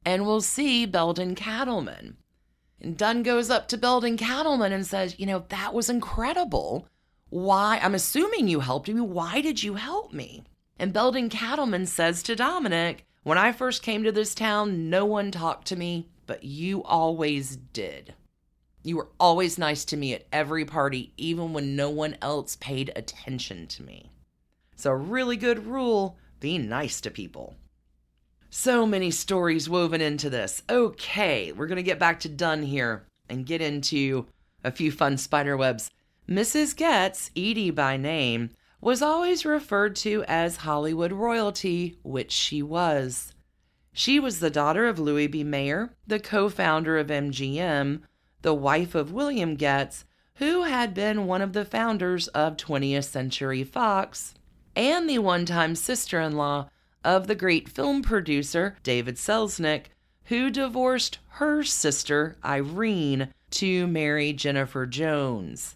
and 0.05 0.25
will 0.25 0.41
see 0.41 0.85
Beldon 0.85 1.35
Katleman. 1.35 2.15
And 2.79 2.97
Dunne 2.97 3.23
goes 3.23 3.49
up 3.49 3.67
to 3.67 3.77
Beldon 3.77 4.17
Katleman 4.17 4.71
and 4.71 4.85
says, 4.85 5.19
You 5.19 5.25
know, 5.25 5.45
that 5.49 5.73
was 5.73 5.89
incredible. 5.89 6.87
Why? 7.29 7.79
I'm 7.81 7.95
assuming 7.95 8.47
you 8.47 8.59
helped 8.59 8.89
me. 8.89 8.99
Why 9.01 9.41
did 9.41 9.63
you 9.63 9.75
help 9.75 10.13
me? 10.13 10.43
And 10.79 10.93
Beldon 10.93 11.29
Katleman 11.29 11.87
says 11.87 12.23
to 12.23 12.35
Dominick, 12.35 13.05
When 13.23 13.37
I 13.37 13.51
first 13.51 13.83
came 13.83 14.03
to 14.03 14.11
this 14.11 14.33
town, 14.33 14.89
no 14.89 15.05
one 15.05 15.31
talked 15.31 15.67
to 15.67 15.75
me, 15.75 16.09
but 16.31 16.45
you 16.45 16.81
always 16.83 17.57
did. 17.57 18.13
You 18.83 18.95
were 18.95 19.09
always 19.19 19.57
nice 19.57 19.83
to 19.83 19.97
me 19.97 20.13
at 20.13 20.27
every 20.31 20.63
party, 20.63 21.11
even 21.17 21.51
when 21.51 21.75
no 21.75 21.89
one 21.89 22.15
else 22.21 22.55
paid 22.55 22.89
attention 22.95 23.67
to 23.67 23.83
me. 23.83 24.13
It's 24.71 24.85
a 24.85 24.95
really 24.95 25.35
good 25.35 25.67
rule 25.67 26.17
be 26.39 26.57
nice 26.57 27.01
to 27.01 27.11
people. 27.11 27.57
So 28.49 28.85
many 28.85 29.11
stories 29.11 29.69
woven 29.69 29.99
into 29.99 30.29
this. 30.29 30.63
Okay, 30.69 31.51
we're 31.51 31.67
going 31.67 31.75
to 31.75 31.83
get 31.83 31.99
back 31.99 32.21
to 32.21 32.29
Dunne 32.29 32.63
here 32.63 33.05
and 33.27 33.45
get 33.45 33.61
into 33.61 34.25
a 34.63 34.71
few 34.71 34.89
fun 34.89 35.17
spider 35.17 35.57
webs. 35.57 35.91
Mrs. 36.29 36.77
Goetz, 36.77 37.29
Edie 37.35 37.71
by 37.71 37.97
name, 37.97 38.51
was 38.79 39.01
always 39.01 39.43
referred 39.43 39.97
to 39.97 40.23
as 40.29 40.55
Hollywood 40.55 41.11
royalty, 41.11 41.97
which 42.03 42.31
she 42.31 42.61
was. 42.61 43.33
She 43.93 44.19
was 44.19 44.39
the 44.39 44.49
daughter 44.49 44.87
of 44.87 44.99
Louis 44.99 45.27
B. 45.27 45.43
Mayer, 45.43 45.93
the 46.07 46.19
co 46.19 46.49
founder 46.49 46.97
of 46.97 47.07
MGM, 47.07 48.01
the 48.41 48.53
wife 48.53 48.95
of 48.95 49.11
William 49.11 49.55
Goetz, 49.55 50.05
who 50.35 50.63
had 50.63 50.93
been 50.93 51.27
one 51.27 51.41
of 51.41 51.53
the 51.53 51.65
founders 51.65 52.27
of 52.29 52.57
20th 52.57 53.03
Century 53.03 53.63
Fox, 53.63 54.33
and 54.75 55.09
the 55.09 55.19
one 55.19 55.45
time 55.45 55.75
sister 55.75 56.19
in 56.21 56.37
law 56.37 56.69
of 57.03 57.27
the 57.27 57.35
great 57.35 57.67
film 57.67 58.01
producer 58.01 58.77
David 58.83 59.15
Selznick, 59.15 59.87
who 60.25 60.49
divorced 60.49 61.19
her 61.33 61.63
sister 61.63 62.37
Irene 62.43 63.33
to 63.51 63.87
marry 63.87 64.31
Jennifer 64.31 64.85
Jones. 64.85 65.75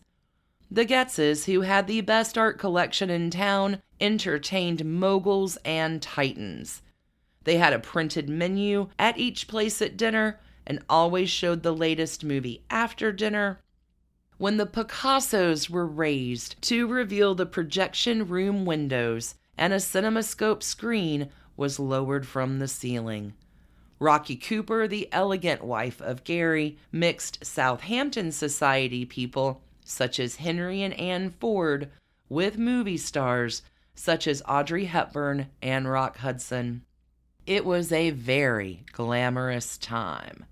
The 0.71 0.85
Goetzes, 0.85 1.45
who 1.45 1.61
had 1.61 1.87
the 1.87 2.01
best 2.01 2.37
art 2.37 2.57
collection 2.57 3.09
in 3.09 3.29
town, 3.29 3.81
entertained 3.99 4.85
moguls 4.85 5.57
and 5.65 6.01
titans. 6.01 6.81
They 7.45 7.57
had 7.57 7.73
a 7.73 7.79
printed 7.79 8.27
menu 8.27 8.89
at 8.99 9.17
each 9.17 9.47
place 9.47 9.81
at 9.81 9.97
dinner 9.97 10.39
and 10.67 10.83
always 10.89 11.29
showed 11.29 11.63
the 11.63 11.73
latest 11.73 12.23
movie 12.23 12.63
after 12.69 13.11
dinner. 13.11 13.59
When 14.37 14.57
the 14.57 14.65
Picassos 14.65 15.69
were 15.69 15.85
raised 15.85 16.61
to 16.63 16.87
reveal 16.87 17.35
the 17.35 17.45
projection 17.45 18.27
room 18.27 18.65
windows, 18.65 19.35
and 19.57 19.71
a 19.71 19.79
cinemascope 19.79 20.61
screen 20.61 21.29
was 21.55 21.79
lowered 21.79 22.27
from 22.27 22.59
the 22.59 22.67
ceiling. 22.67 23.33
Rocky 23.99 24.35
Cooper, 24.35 24.87
the 24.87 25.07
elegant 25.13 25.63
wife 25.63 26.01
of 26.01 26.25
Gary, 26.25 26.77
mixed 26.91 27.45
Southampton 27.45 28.31
society 28.31 29.05
people 29.05 29.61
such 29.85 30.19
as 30.19 30.37
Henry 30.37 30.81
and 30.81 30.93
Anne 30.95 31.29
Ford 31.29 31.89
with 32.27 32.57
movie 32.57 32.97
stars 32.97 33.61
such 33.93 34.27
as 34.27 34.43
Audrey 34.47 34.85
Hepburn 34.85 35.47
and 35.61 35.87
Rock 35.87 36.17
Hudson. 36.17 36.81
It 37.45 37.63
was 37.63 37.91
a 37.91 38.09
very 38.09 38.83
glamorous 38.91 39.77
time. 39.77 40.45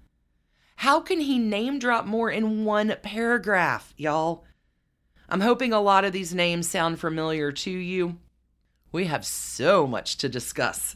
How 0.75 0.99
can 0.99 1.21
he 1.21 1.39
name 1.39 1.79
drop 1.79 2.05
more 2.05 2.29
in 2.29 2.65
one 2.65 2.95
paragraph, 3.01 3.93
y'all? 3.97 4.45
I'm 5.27 5.41
hoping 5.41 5.73
a 5.73 5.81
lot 5.81 6.05
of 6.05 6.13
these 6.13 6.35
names 6.35 6.69
sound 6.69 6.99
familiar 6.99 7.51
to 7.51 7.71
you. 7.71 8.19
We 8.91 9.05
have 9.05 9.25
so 9.25 9.87
much 9.87 10.17
to 10.17 10.29
discuss. 10.29 10.95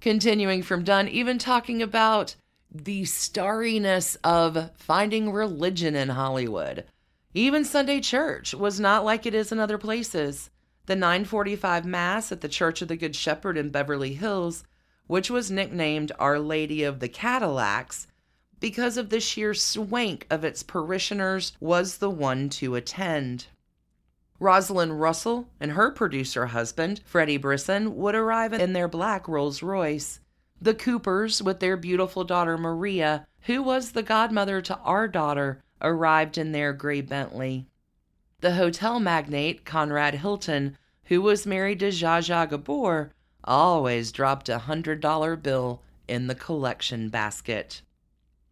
Continuing 0.00 0.62
from 0.62 0.84
Dunne, 0.84 1.08
even 1.08 1.38
talking 1.38 1.82
about 1.82 2.36
the 2.70 3.02
starriness 3.02 4.16
of 4.22 4.70
finding 4.76 5.32
religion 5.32 5.96
in 5.96 6.10
Hollywood. 6.10 6.84
Even 7.32 7.64
Sunday 7.64 8.00
church 8.00 8.54
was 8.54 8.78
not 8.78 9.04
like 9.04 9.26
it 9.26 9.34
is 9.34 9.50
in 9.50 9.58
other 9.58 9.78
places. 9.78 10.50
The 10.86 10.94
945 10.94 11.84
Mass 11.84 12.30
at 12.30 12.40
the 12.40 12.48
Church 12.48 12.82
of 12.82 12.88
the 12.88 12.96
Good 12.96 13.16
Shepherd 13.16 13.56
in 13.56 13.70
Beverly 13.70 14.14
Hills, 14.14 14.62
which 15.06 15.30
was 15.30 15.50
nicknamed 15.50 16.12
Our 16.18 16.38
Lady 16.38 16.82
of 16.82 17.00
the 17.00 17.08
Cadillacs 17.08 18.06
because 18.60 18.96
of 18.96 19.10
the 19.10 19.20
sheer 19.20 19.52
swank 19.52 20.26
of 20.30 20.42
its 20.42 20.62
parishioners, 20.62 21.52
was 21.60 21.98
the 21.98 22.08
one 22.08 22.48
to 22.48 22.76
attend. 22.76 23.46
Rosalind 24.40 25.00
Russell 25.00 25.48
and 25.60 25.72
her 25.72 25.90
producer 25.90 26.46
husband, 26.46 27.00
Freddie 27.04 27.36
Brisson, 27.36 27.96
would 27.96 28.14
arrive 28.14 28.52
in 28.52 28.72
their 28.72 28.88
black 28.88 29.28
Rolls 29.28 29.62
Royce. 29.62 30.20
The 30.60 30.74
Coopers, 30.74 31.42
with 31.42 31.60
their 31.60 31.76
beautiful 31.76 32.24
daughter 32.24 32.56
Maria, 32.56 33.26
who 33.42 33.62
was 33.62 33.92
the 33.92 34.02
godmother 34.02 34.62
to 34.62 34.78
our 34.78 35.08
daughter, 35.08 35.62
arrived 35.82 36.38
in 36.38 36.52
their 36.52 36.72
gray 36.72 37.02
Bentley. 37.02 37.66
The 38.40 38.54
hotel 38.54 38.98
magnate, 38.98 39.64
Conrad 39.64 40.14
Hilton, 40.14 40.78
who 41.04 41.20
was 41.20 41.46
married 41.46 41.80
to 41.80 41.88
Zsa 41.88 42.20
Zsa 42.20 42.48
Gabor, 42.48 43.12
always 43.44 44.12
dropped 44.12 44.48
a 44.48 44.58
hundred 44.58 45.00
dollar 45.00 45.36
bill 45.36 45.82
in 46.08 46.26
the 46.26 46.34
collection 46.34 47.08
basket. 47.08 47.82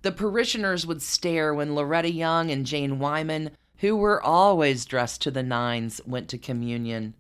The 0.03 0.13
parishioners 0.13 0.87
would 0.87 1.03
stare 1.03 1.55
when 1.55 1.75
Loretta 1.75 2.11
Young 2.11 2.51
and 2.51 2.67
Jane 2.67 2.99
Wyman, 2.99 3.51
who 3.79 3.97
were 3.97 4.23
always 4.23 4.85
dressed 4.85 5.23
to 5.23 5.31
the 5.31 5.43
nines, 5.43 6.01
went 6.07 6.29
to 6.29 6.39
communion. 6.39 7.15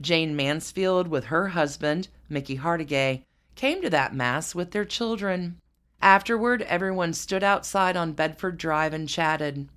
Jayne 0.00 0.36
Mansfield, 0.36 1.08
with 1.08 1.24
her 1.24 1.48
husband, 1.48 2.08
Mickey 2.28 2.58
Hargitay, 2.58 3.24
came 3.54 3.82
to 3.82 3.90
that 3.90 4.14
Mass 4.14 4.54
with 4.54 4.70
their 4.70 4.84
children. 4.84 5.58
Afterward, 6.00 6.62
everyone 6.62 7.12
stood 7.12 7.42
outside 7.42 7.96
on 7.96 8.12
Bedford 8.12 8.58
Drive 8.58 8.92
and 8.92 9.08
chatted. 9.08 9.68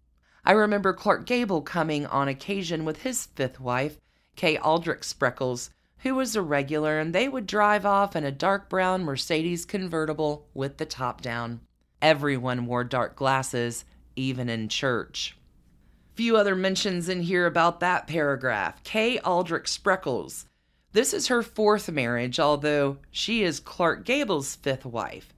I 0.46 0.52
remember 0.52 0.94
Clark 0.94 1.26
Gable 1.26 1.62
coming 1.62 2.06
on 2.06 2.28
occasion 2.28 2.86
with 2.86 3.02
his 3.02 3.26
fifth 3.26 3.60
wife, 3.60 3.98
Kay 4.36 4.58
Aldrich 4.58 5.02
Spreckels, 5.02 5.70
who 6.04 6.16
was 6.16 6.36
a 6.36 6.42
regular, 6.42 7.00
and 7.00 7.14
they 7.14 7.28
would 7.28 7.46
drive 7.46 7.86
off 7.86 8.16
in 8.16 8.24
a 8.24 8.32
dark 8.32 8.70
brown 8.70 9.04
Mercedes 9.04 9.66
convertible 9.66 10.48
with 10.54 10.78
the 10.78 10.86
top 10.86 11.22
down. 11.22 11.62
Everyone 12.02 12.66
wore 12.66 12.84
dark 12.84 13.16
glasses, 13.16 13.86
even 14.16 14.50
in 14.50 14.68
church. 14.68 15.38
Few 16.16 16.36
other 16.36 16.56
mentions 16.56 17.08
in 17.08 17.22
here 17.22 17.46
about 17.46 17.80
that 17.80 18.08
paragraph. 18.08 18.84
Kay 18.84 19.20
Aldrich 19.20 19.66
Spreckels. 19.66 20.46
This 20.92 21.14
is 21.14 21.28
her 21.28 21.42
fourth 21.42 21.90
marriage, 21.90 22.40
although 22.40 22.98
she 23.12 23.44
is 23.44 23.60
Clark 23.60 24.04
Gable's 24.04 24.56
fifth 24.56 24.86
wife. 24.86 25.34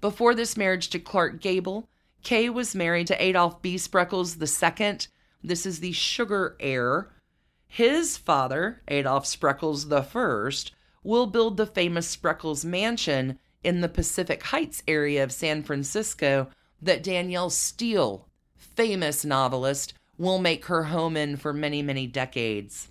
Before 0.00 0.34
this 0.34 0.56
marriage 0.56 0.90
to 0.90 0.98
Clark 0.98 1.40
Gable, 1.40 1.88
Kay 2.22 2.50
was 2.50 2.74
married 2.74 3.06
to 3.06 3.22
Adolph 3.22 3.62
B. 3.62 3.76
Spreckels 3.76 4.36
II. 4.36 4.98
This 5.42 5.64
is 5.64 5.80
the 5.80 5.92
sugar 5.92 6.56
heir. 6.60 7.08
His 7.68 8.16
father, 8.16 8.82
Adolph 8.88 9.26
Spreckels 9.26 9.86
I, 9.92 10.72
will 11.04 11.26
build 11.26 11.56
the 11.56 11.66
famous 11.66 12.16
Spreckels 12.16 12.64
Mansion 12.64 13.38
in 13.62 13.82
the 13.82 13.88
Pacific 13.88 14.42
Heights 14.44 14.82
area 14.88 15.22
of 15.22 15.32
San 15.32 15.62
Francisco 15.62 16.48
that 16.80 17.02
Danielle 17.02 17.50
Steel, 17.50 18.26
famous 18.56 19.24
novelist, 19.24 19.94
will 20.16 20.38
make 20.38 20.64
her 20.64 20.84
home 20.84 21.16
in 21.16 21.36
for 21.36 21.52
many, 21.52 21.82
many 21.82 22.06
decades. 22.06 22.88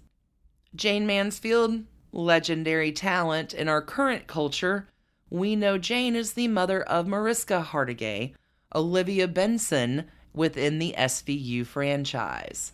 Jayne 0.76 1.08
Mansfield, 1.08 1.84
legendary 2.12 2.92
talent 2.92 3.54
in 3.54 3.68
our 3.68 3.82
current 3.82 4.28
culture, 4.28 4.88
we 5.30 5.56
know 5.56 5.78
Jane 5.78 6.16
is 6.16 6.34
the 6.34 6.48
mother 6.48 6.84
of 6.84 7.08
Mariska 7.08 7.66
Hargitay, 7.72 8.34
Olivia 8.74 9.28
Benson 9.28 10.06
within 10.34 10.80
the 10.80 10.94
SVU 10.98 11.66
franchise. 11.66 12.74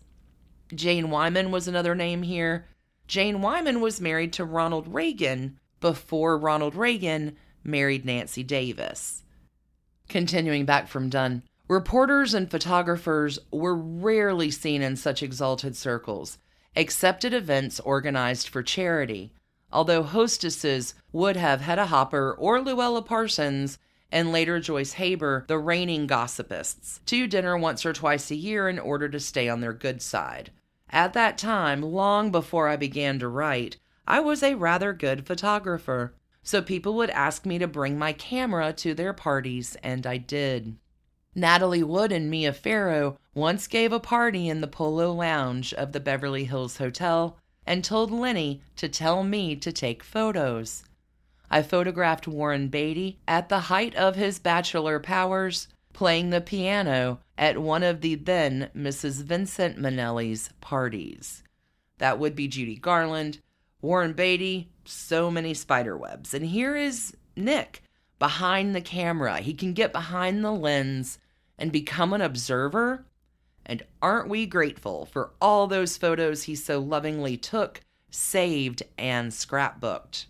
Jane 0.74 1.10
Wyman 1.10 1.52
was 1.52 1.68
another 1.68 1.96
name 1.96 2.24
here. 2.24 2.68
Jane 3.08 3.42
Wyman 3.42 3.82
was 3.82 4.02
married 4.02 4.34
to 4.34 4.46
Ronald 4.46 4.94
Reagan 4.94 5.60
before 5.80 6.38
Ronald 6.38 6.76
Reagan 6.76 7.36
married 7.64 8.06
Nancy 8.06 8.44
Davis. 8.44 9.24
Continuing 10.10 10.66
back 10.66 10.88
from 10.88 11.10
Dunne, 11.10 11.44
reporters 11.68 12.34
and 12.34 12.50
photographers 12.50 13.40
were 13.52 13.76
rarely 13.76 14.52
seen 14.52 14.82
in 14.82 14.96
such 14.96 15.24
exalted 15.24 15.76
circles, 15.76 16.38
except 16.76 17.26
at 17.26 17.34
events 17.34 17.80
organized 17.80 18.50
for 18.50 18.64
charity, 18.64 19.34
although 19.72 20.04
hostesses 20.04 20.94
would 21.12 21.36
have 21.36 21.62
Hedda 21.62 21.88
Hopper 21.88 22.34
or 22.34 22.60
Louella 22.60 23.06
Parsons 23.06 23.78
and 24.12 24.32
later 24.32 24.60
Joyce 24.60 24.94
Haber, 24.94 25.44
the 25.48 25.58
reigning 25.58 26.08
gossipists, 26.08 27.04
to 27.08 27.28
dinner 27.28 27.58
once 27.58 27.84
or 27.86 27.94
twice 27.94 28.30
a 28.30 28.36
year 28.36 28.70
in 28.70 28.78
order 28.78 29.10
to 29.10 29.20
stay 29.20 29.50
on 29.50 29.60
their 29.60 29.74
good 29.74 30.02
side. 30.02 30.52
At 30.94 31.14
that 31.14 31.40
time, 31.40 31.82
long 31.82 32.30
before 32.32 32.68
I 32.68 32.76
began 32.76 33.18
to 33.18 33.28
write, 33.28 33.78
I 34.08 34.20
was 34.20 34.44
a 34.44 34.54
rather 34.54 34.94
good 34.94 35.26
photographer 35.26 36.14
so 36.44 36.62
people 36.62 36.94
would 36.94 37.10
ask 37.10 37.48
me 37.48 37.58
to 37.58 37.68
bring 37.68 37.98
my 37.98 38.14
camera 38.14 38.72
to 38.74 38.94
their 38.94 39.12
parties, 39.12 39.76
and 39.82 40.06
I 40.06 40.18
did. 40.18 40.78
Natalie 41.34 41.82
Wood 41.82 42.12
and 42.12 42.30
Mia 42.30 42.54
Farrow 42.54 43.18
once 43.34 43.66
gave 43.66 43.92
a 43.92 44.00
party 44.00 44.48
in 44.48 44.62
the 44.62 44.68
Polo 44.68 45.12
Lounge 45.12 45.74
of 45.74 45.94
the 45.94 46.00
Beverly 46.00 46.44
Hills 46.44 46.78
Hotel 46.78 47.40
and 47.66 47.84
told 47.84 48.12
Lenny 48.12 48.62
to 48.76 48.88
tell 48.88 49.24
me 49.24 49.56
to 49.56 49.72
take 49.72 50.04
photos. 50.04 50.84
I 51.50 51.64
photographed 51.64 52.28
Warren 52.28 52.68
Beatty 52.68 53.18
at 53.28 53.50
the 53.50 53.62
height 53.62 53.96
of 53.96 54.16
his 54.16 54.38
bachelor 54.38 55.00
powers 55.00 55.70
playing 55.94 56.30
the 56.30 56.42
piano 56.42 57.20
at 57.38 57.58
one 57.58 57.84
of 57.84 58.02
the 58.02 58.16
then 58.16 58.70
Mrs. 58.76 59.24
Vincent 59.24 59.78
Minnelli's 59.78 60.50
parties. 60.60 61.44
That 62.00 62.20
would 62.20 62.36
be 62.36 62.48
Judy 62.48 62.76
Garland, 62.76 63.40
Warren 63.82 64.14
Beatty, 64.14 64.70
so 64.86 65.32
many 65.32 65.54
spider 65.54 65.98
webs. 65.98 66.34
And 66.34 66.46
here 66.46 66.76
is 66.76 67.16
Nick 67.36 67.84
behind 68.20 68.76
the 68.76 68.82
camera. 68.82 69.40
He 69.40 69.54
can 69.54 69.74
get 69.74 69.94
behind 69.94 70.44
the 70.44 70.52
lens 70.52 71.20
and 71.58 71.72
become 71.72 72.14
an 72.14 72.22
observer. 72.22 73.06
And 73.66 73.84
aren't 74.02 74.30
we 74.30 74.46
grateful 74.46 75.06
for 75.06 75.32
all 75.42 75.68
those 75.68 75.98
photos 75.98 76.44
he 76.44 76.56
so 76.56 76.80
lovingly 76.80 77.38
took, 77.38 77.82
saved, 78.10 78.84
and 78.98 79.32
scrapbooked? 79.32 80.26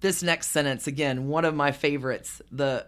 This 0.00 0.22
next 0.22 0.48
sentence, 0.48 0.86
again, 0.86 1.28
one 1.28 1.44
of 1.44 1.54
my 1.54 1.72
favorites. 1.72 2.40
The 2.52 2.86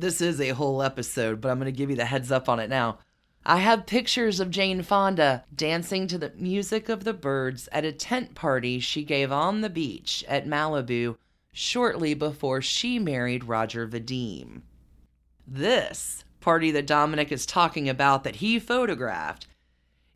this 0.00 0.20
is 0.20 0.40
a 0.40 0.50
whole 0.50 0.82
episode, 0.82 1.40
but 1.40 1.50
I'm 1.50 1.58
going 1.58 1.72
to 1.72 1.76
give 1.76 1.90
you 1.90 1.96
the 1.96 2.04
heads 2.04 2.32
up 2.32 2.48
on 2.48 2.58
it 2.58 2.68
now. 2.68 2.98
I 3.46 3.58
have 3.58 3.86
pictures 3.86 4.40
of 4.40 4.50
Jane 4.50 4.82
Fonda 4.82 5.44
dancing 5.54 6.06
to 6.08 6.18
the 6.18 6.32
music 6.36 6.88
of 6.88 7.04
the 7.04 7.12
Byrds 7.12 7.68
at 7.70 7.84
a 7.84 7.92
tent 7.92 8.34
party 8.34 8.80
she 8.80 9.04
gave 9.04 9.30
on 9.30 9.60
the 9.60 9.68
beach 9.68 10.24
at 10.26 10.46
Malibu 10.46 11.16
shortly 11.52 12.14
before 12.14 12.62
she 12.62 12.98
married 12.98 13.44
Roger 13.44 13.86
Vadim. 13.86 14.62
This 15.46 16.24
party 16.40 16.70
that 16.70 16.86
Dominick 16.86 17.30
is 17.30 17.46
talking 17.46 17.88
about 17.88 18.24
that 18.24 18.36
he 18.36 18.58
photographed 18.58 19.46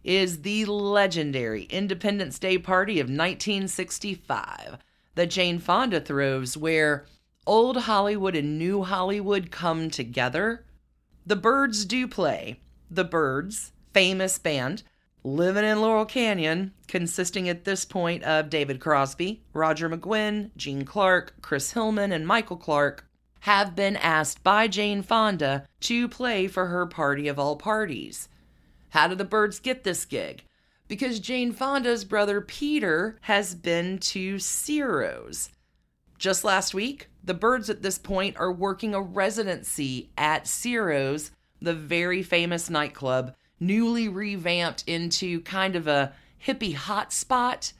is 0.03 0.41
the 0.41 0.65
legendary 0.65 1.65
Independence 1.65 2.39
Day 2.39 2.57
party 2.57 2.99
of 2.99 3.07
1965 3.07 4.79
that 5.17 5.31
Jane 5.31 5.59
Fonda 5.59 6.01
throws, 6.01 6.57
where 6.57 7.05
old 7.49 7.79
Hollywood 7.79 8.37
and 8.37 8.59
new 8.59 8.83
Hollywood 8.83 9.51
come 9.51 9.91
together. 9.91 10.67
The 11.27 11.35
Byrds 11.35 11.87
do 11.87 12.07
play, 12.07 12.61
the 12.91 13.05
Byrds, 13.05 13.73
famous 13.95 14.39
band, 14.39 14.83
living 15.25 15.65
in 15.65 15.81
Laurel 15.81 16.05
Canyon, 16.05 16.75
consisting 16.87 17.49
at 17.49 17.65
this 17.65 17.87
point 17.87 18.23
of 18.23 18.51
David 18.51 18.81
Crosby, 18.81 19.43
Roger 19.55 19.89
McGuinn, 19.89 20.51
Gene 20.57 20.85
Clark, 20.85 21.35
Chris 21.41 21.73
Hillman, 21.73 22.13
and 22.13 22.27
Michael 22.27 22.59
Clarke, 22.59 23.07
have 23.41 23.75
been 23.75 23.97
asked 23.97 24.45
by 24.45 24.69
Jane 24.69 25.03
Fonda 25.03 25.67
to 25.81 26.07
play 26.07 26.49
for 26.49 26.67
her 26.67 26.85
party 26.87 27.29
of 27.29 27.39
all 27.39 27.57
parties. 27.57 28.29
How 28.91 29.09
did 29.09 29.17
the 29.19 29.25
Byrds 29.25 29.59
get 29.59 29.85
this 29.85 30.05
gig? 30.05 30.45
Because 30.87 31.19
Jane 31.19 31.53
Fonda's 31.53 32.05
brother 32.05 32.43
Peter 32.43 33.19
has 33.23 33.55
been 33.55 33.99
to 33.99 34.39
Ciro's. 34.39 35.51
Just 36.19 36.43
last 36.43 36.75
week, 36.75 37.09
the 37.29 37.35
Byrds 37.35 37.69
at 37.69 37.83
this 37.83 37.99
point 37.99 38.39
are 38.39 38.51
working 38.51 38.95
a 38.95 39.03
residency 39.03 40.11
at 40.17 40.49
Ciro's 40.49 41.31
the 41.61 41.75
very 41.75 42.23
famous 42.23 42.71
nightclub, 42.71 43.35
newly 43.61 44.09
revamped 44.09 44.83
into 44.87 45.43
kind 45.43 45.77
of 45.77 45.87
a 45.87 46.15
hippie 46.43 46.75
hotspot. 46.75 47.75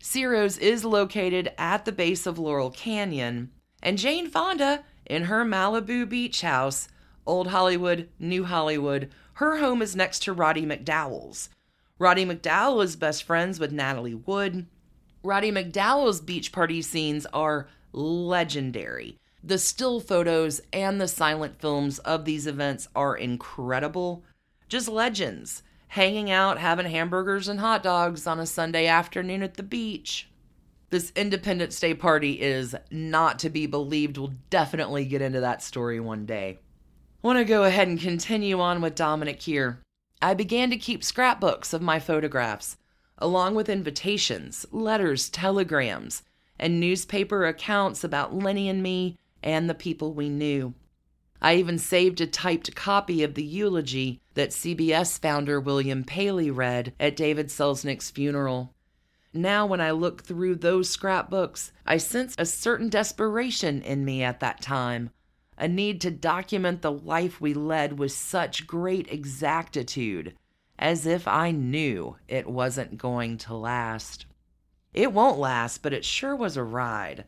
Ciro's 0.00 0.58
is 0.58 0.84
located 0.84 1.50
at 1.56 1.86
the 1.86 1.92
base 1.92 2.26
of 2.26 2.38
Laurel 2.38 2.70
Canyon, 2.70 3.50
and 3.82 3.96
Jane 3.96 4.28
Fonda, 4.28 4.84
in 5.06 5.24
her 5.24 5.46
Malibu 5.46 6.06
beach 6.06 6.42
house, 6.42 6.88
Old 7.24 7.48
Hollywood, 7.48 8.10
New 8.18 8.44
Hollywood, 8.44 9.10
her 9.34 9.60
home 9.60 9.80
is 9.80 9.96
next 9.96 10.22
to 10.24 10.34
Roddy 10.34 10.66
McDowall's. 10.66 11.48
Roddy 11.98 12.26
McDowall 12.26 12.84
is 12.84 12.96
best 12.96 13.22
friends 13.22 13.58
with 13.58 13.72
Natalie 13.72 14.14
Wood. 14.14 14.66
Roddy 15.22 15.50
McDowall's 15.50 16.20
beach 16.20 16.52
party 16.52 16.82
scenes 16.82 17.24
are 17.32 17.68
legendary. 17.94 19.18
The 19.42 19.58
still 19.58 20.00
photos 20.00 20.60
and 20.72 21.00
the 21.00 21.08
silent 21.08 21.60
films 21.60 21.98
of 22.00 22.24
these 22.24 22.46
events 22.46 22.88
are 22.94 23.16
incredible. 23.16 24.24
Just 24.68 24.88
legends, 24.88 25.62
hanging 25.88 26.30
out, 26.30 26.58
having 26.58 26.86
hamburgers 26.86 27.46
and 27.48 27.60
hot 27.60 27.82
dogs 27.82 28.26
on 28.26 28.40
a 28.40 28.46
Sunday 28.46 28.86
afternoon 28.86 29.42
at 29.42 29.54
the 29.54 29.62
beach. 29.62 30.28
This 30.90 31.12
Independence 31.16 31.78
Day 31.78 31.94
party 31.94 32.40
is 32.40 32.74
not 32.90 33.38
to 33.40 33.50
be 33.50 33.66
believed. 33.66 34.16
We'll 34.16 34.34
definitely 34.50 35.04
get 35.04 35.22
into 35.22 35.40
that 35.40 35.62
story 35.62 36.00
one 36.00 36.24
day. 36.24 36.58
I 37.22 37.26
want 37.26 37.38
to 37.38 37.44
go 37.44 37.64
ahead 37.64 37.88
and 37.88 38.00
continue 38.00 38.60
on 38.60 38.80
with 38.80 38.94
Dominick 38.94 39.42
here. 39.42 39.80
I 40.22 40.34
began 40.34 40.70
to 40.70 40.76
keep 40.76 41.04
scrapbooks 41.04 41.72
of 41.72 41.82
my 41.82 41.98
photographs, 41.98 42.76
along 43.18 43.54
with 43.54 43.68
invitations, 43.68 44.64
letters, 44.72 45.28
telegrams, 45.28 46.22
and 46.58 46.78
newspaper 46.78 47.46
accounts 47.46 48.04
about 48.04 48.34
Lenny 48.34 48.68
and 48.68 48.82
me 48.82 49.18
and 49.42 49.68
the 49.68 49.74
people 49.74 50.12
we 50.12 50.28
knew. 50.28 50.74
I 51.42 51.56
even 51.56 51.78
saved 51.78 52.20
a 52.22 52.26
typed 52.26 52.74
copy 52.74 53.22
of 53.22 53.34
the 53.34 53.44
eulogy 53.44 54.20
that 54.32 54.50
CBS 54.50 55.20
founder 55.20 55.60
William 55.60 56.02
Paley 56.02 56.50
read 56.50 56.94
at 56.98 57.16
David 57.16 57.48
Selznick's 57.48 58.10
funeral. 58.10 58.72
now 59.34 59.66
when 59.66 59.80
I 59.80 59.90
look 59.90 60.22
through 60.22 60.56
those 60.56 60.88
scrapbooks, 60.88 61.72
I 61.84 61.98
sense 61.98 62.34
a 62.38 62.46
certain 62.46 62.88
desperation 62.88 63.82
in 63.82 64.04
me 64.04 64.22
at 64.22 64.40
that 64.40 64.62
time, 64.62 65.10
a 65.58 65.68
need 65.68 66.00
to 66.00 66.10
document 66.10 66.82
the 66.82 66.92
life 66.92 67.40
we 67.40 67.52
led 67.52 67.98
with 67.98 68.12
such 68.12 68.66
great 68.66 69.12
exactitude, 69.12 70.34
as 70.78 71.04
if 71.04 71.28
I 71.28 71.50
knew 71.50 72.16
it 72.26 72.48
wasn't 72.48 72.96
going 72.96 73.36
to 73.38 73.54
last. 73.54 74.24
It 74.94 75.12
won't 75.12 75.38
last, 75.38 75.82
but 75.82 75.92
it 75.92 76.04
sure 76.04 76.36
was 76.36 76.56
a 76.56 76.62
ride. 76.62 77.24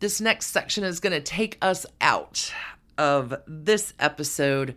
This 0.00 0.20
next 0.20 0.46
section 0.46 0.84
is 0.84 1.00
going 1.00 1.12
to 1.12 1.20
take 1.20 1.58
us 1.60 1.84
out 2.00 2.52
of 2.96 3.34
this 3.46 3.92
episode. 3.98 4.76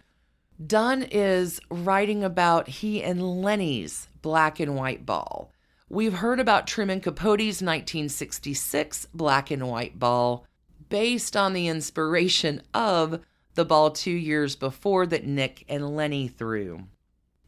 Dunne 0.63 1.03
is 1.03 1.61
writing 1.69 2.23
about 2.23 2.67
he 2.67 3.01
and 3.01 3.41
Lenny's 3.41 4.09
black 4.21 4.59
and 4.59 4.75
white 4.75 5.05
ball. 5.05 5.51
We've 5.89 6.13
heard 6.13 6.39
about 6.39 6.67
Truman 6.67 7.01
Capote's 7.01 7.61
1966 7.61 9.07
black 9.13 9.49
and 9.49 9.67
white 9.69 9.97
ball, 9.97 10.45
based 10.89 11.37
on 11.37 11.53
the 11.53 11.67
inspiration 11.67 12.61
of 12.73 13.21
the 13.55 13.65
ball 13.65 13.91
two 13.91 14.11
years 14.11 14.55
before 14.55 15.05
that 15.07 15.25
Nick 15.25 15.65
and 15.67 15.95
Lenny 15.95 16.27
threw. 16.27 16.83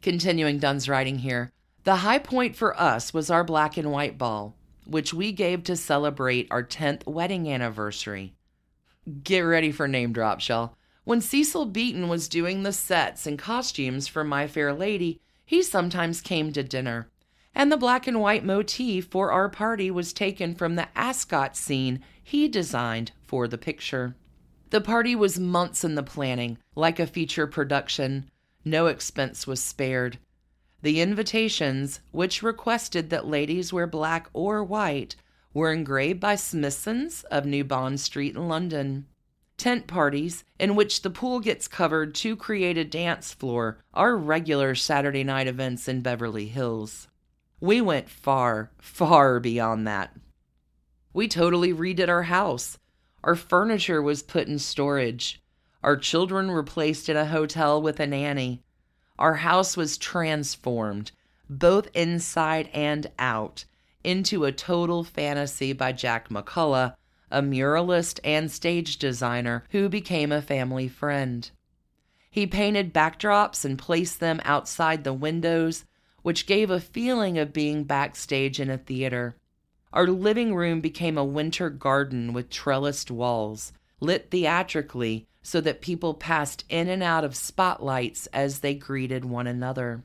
Continuing 0.02 0.58
Dunne's 0.58 0.88
writing 0.88 1.18
here, 1.18 1.52
the 1.84 1.96
high 1.96 2.18
point 2.18 2.56
for 2.56 2.78
us 2.78 3.14
was 3.14 3.30
our 3.30 3.44
black 3.44 3.76
and 3.76 3.90
white 3.92 4.18
ball, 4.18 4.56
which 4.86 5.14
we 5.14 5.32
gave 5.32 5.62
to 5.64 5.76
celebrate 5.76 6.48
our 6.50 6.62
10th 6.62 7.06
wedding 7.06 7.50
anniversary. 7.50 8.34
Get 9.22 9.40
ready 9.40 9.70
for 9.70 9.86
name 9.86 10.12
drop, 10.12 10.40
Shell. 10.40 10.76
When 11.04 11.20
Cecil 11.20 11.66
Beaton 11.66 12.08
was 12.08 12.28
doing 12.28 12.62
the 12.62 12.72
sets 12.72 13.26
and 13.26 13.38
costumes 13.38 14.08
for 14.08 14.24
My 14.24 14.46
Fair 14.46 14.72
Lady, 14.72 15.20
he 15.44 15.62
sometimes 15.62 16.20
came 16.20 16.52
to 16.52 16.62
dinner 16.62 17.08
and 17.54 17.70
the 17.70 17.76
black 17.76 18.06
and 18.06 18.20
white 18.20 18.44
motif 18.44 19.06
for 19.06 19.30
our 19.30 19.48
party 19.48 19.90
was 19.90 20.12
taken 20.12 20.54
from 20.54 20.74
the 20.74 20.88
Ascot 20.96 21.56
scene 21.56 22.02
he 22.22 22.48
designed 22.48 23.12
for 23.22 23.46
the 23.46 23.58
picture. 23.58 24.16
The 24.70 24.80
party 24.80 25.14
was 25.14 25.38
months 25.38 25.84
in 25.84 25.94
the 25.94 26.02
planning, 26.02 26.58
like 26.74 26.98
a 26.98 27.06
feature 27.06 27.46
production. 27.46 28.28
No 28.64 28.86
expense 28.86 29.46
was 29.46 29.62
spared. 29.62 30.18
The 30.84 31.00
invitations, 31.00 32.00
which 32.12 32.42
requested 32.42 33.08
that 33.08 33.26
ladies 33.26 33.72
wear 33.72 33.86
black 33.86 34.28
or 34.34 34.62
white, 34.62 35.16
were 35.54 35.72
engraved 35.72 36.20
by 36.20 36.36
Smythson's 36.36 37.22
of 37.30 37.46
New 37.46 37.64
Bond 37.64 38.00
Street 38.00 38.36
in 38.36 38.48
London. 38.48 39.06
Tent 39.56 39.86
parties, 39.86 40.44
in 40.58 40.76
which 40.76 41.00
the 41.00 41.08
pool 41.08 41.40
gets 41.40 41.68
covered 41.68 42.14
to 42.16 42.36
create 42.36 42.76
a 42.76 42.84
dance 42.84 43.32
floor, 43.32 43.78
are 43.94 44.14
regular 44.14 44.74
Saturday 44.74 45.24
night 45.24 45.46
events 45.46 45.88
in 45.88 46.02
Beverly 46.02 46.48
Hills. 46.48 47.08
We 47.60 47.80
went 47.80 48.10
far, 48.10 48.70
far 48.76 49.40
beyond 49.40 49.86
that. 49.86 50.14
We 51.14 51.28
totally 51.28 51.72
redid 51.72 52.10
our 52.10 52.24
house. 52.24 52.76
Our 53.22 53.36
furniture 53.36 54.02
was 54.02 54.22
put 54.22 54.48
in 54.48 54.58
storage. 54.58 55.40
Our 55.82 55.96
children 55.96 56.48
were 56.48 56.62
placed 56.62 57.08
in 57.08 57.16
a 57.16 57.24
hotel 57.24 57.80
with 57.80 58.00
a 58.00 58.06
nanny. 58.06 58.60
Our 59.18 59.34
house 59.34 59.76
was 59.76 59.96
transformed, 59.96 61.12
both 61.48 61.88
inside 61.94 62.68
and 62.72 63.10
out, 63.18 63.64
into 64.02 64.44
a 64.44 64.52
total 64.52 65.04
fantasy 65.04 65.72
by 65.72 65.92
Jack 65.92 66.28
McCullough, 66.28 66.94
a 67.30 67.42
muralist 67.42 68.20
and 68.24 68.50
stage 68.50 68.98
designer 68.98 69.64
who 69.70 69.88
became 69.88 70.32
a 70.32 70.42
family 70.42 70.88
friend. 70.88 71.50
He 72.30 72.46
painted 72.46 72.92
backdrops 72.92 73.64
and 73.64 73.78
placed 73.78 74.18
them 74.18 74.40
outside 74.44 75.04
the 75.04 75.12
windows 75.12 75.84
which 76.22 76.46
gave 76.46 76.70
a 76.70 76.80
feeling 76.80 77.38
of 77.38 77.52
being 77.52 77.84
backstage 77.84 78.58
in 78.58 78.70
a 78.70 78.78
theater. 78.78 79.36
Our 79.92 80.06
living 80.06 80.54
room 80.54 80.80
became 80.80 81.18
a 81.18 81.24
winter 81.24 81.68
garden 81.70 82.32
with 82.32 82.50
trellised 82.50 83.10
walls, 83.10 83.72
lit 84.00 84.30
theatrically 84.30 85.28
so 85.44 85.60
that 85.60 85.82
people 85.82 86.14
passed 86.14 86.64
in 86.70 86.88
and 86.88 87.02
out 87.02 87.22
of 87.22 87.36
spotlights 87.36 88.26
as 88.32 88.58
they 88.60 88.74
greeted 88.74 89.24
one 89.24 89.46
another. 89.46 90.02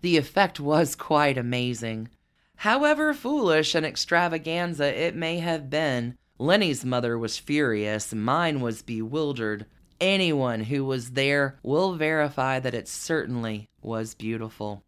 The 0.00 0.16
effect 0.16 0.60
was 0.60 0.94
quite 0.94 1.36
amazing. 1.36 2.08
However 2.56 3.12
foolish 3.12 3.74
an 3.74 3.84
extravaganza 3.84 4.86
it 4.98 5.16
may 5.16 5.40
have 5.40 5.68
been, 5.68 6.16
Lenny's 6.38 6.84
mother 6.84 7.18
was 7.18 7.36
furious, 7.36 8.14
mine 8.14 8.60
was 8.60 8.82
bewildered. 8.82 9.66
Anyone 10.00 10.60
who 10.60 10.84
was 10.84 11.10
there 11.10 11.58
will 11.64 11.96
verify 11.96 12.60
that 12.60 12.74
it 12.74 12.86
certainly 12.86 13.68
was 13.82 14.14
beautiful. 14.14 14.84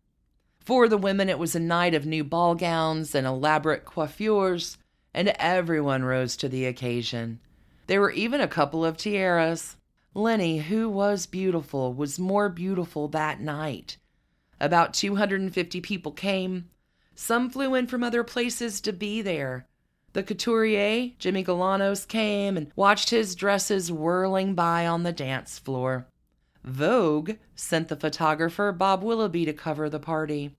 For 0.61 0.88
the 0.88 0.98
women, 0.98 1.29
it 1.29 1.38
was 1.38 1.57
a 1.57 1.61
night 1.61 1.94
of 1.94 2.07
new 2.07 2.22
ball 2.22 2.55
gowns 2.55 3.12
and 3.16 3.26
elaborate 3.26 3.85
coiffures, 3.85 4.79
and 5.12 5.35
everyone 5.37 6.05
rose 6.05 6.37
to 6.37 6.48
the 6.48 6.66
occasion. 6.66 7.40
There 7.88 8.00
were 8.00 8.12
even 8.12 8.40
a 8.40 8.46
couple 8.46 8.85
of 8.85 8.96
tiaras. 8.96 9.76
Lenny, 10.14 10.59
who 10.59 10.88
was 10.88 11.27
beautiful, 11.27 11.94
was 11.94 12.18
more 12.18 12.49
beautiful 12.49 13.07
that 13.09 13.40
night. 13.40 13.96
About 14.61 14.92
250 14.92 15.81
people 15.81 16.12
came. 16.12 16.68
Some 17.14 17.49
flew 17.49 17.75
in 17.75 17.87
from 17.87 18.03
other 18.03 18.25
places 18.25 18.81
to 18.83 18.92
be 18.92 19.23
there. 19.23 19.66
The 20.12 20.25
couturier, 20.25 21.12
Jimmy 21.18 21.44
Galanos, 21.44 22.07
came 22.09 22.57
and 22.57 22.73
watched 22.75 23.11
his 23.11 23.37
dresses 23.37 23.92
whirling 23.92 24.55
by 24.55 24.87
on 24.87 25.05
the 25.05 25.12
dance 25.12 25.59
floor. 25.59 26.09
Vogue 26.64 27.33
sent 27.55 27.88
the 27.88 27.96
photographer 27.96 28.73
Bob 28.73 29.03
Willoughby 29.05 29.44
to 29.44 29.53
cover 29.53 29.88
the 29.88 30.01
party. 30.01 30.57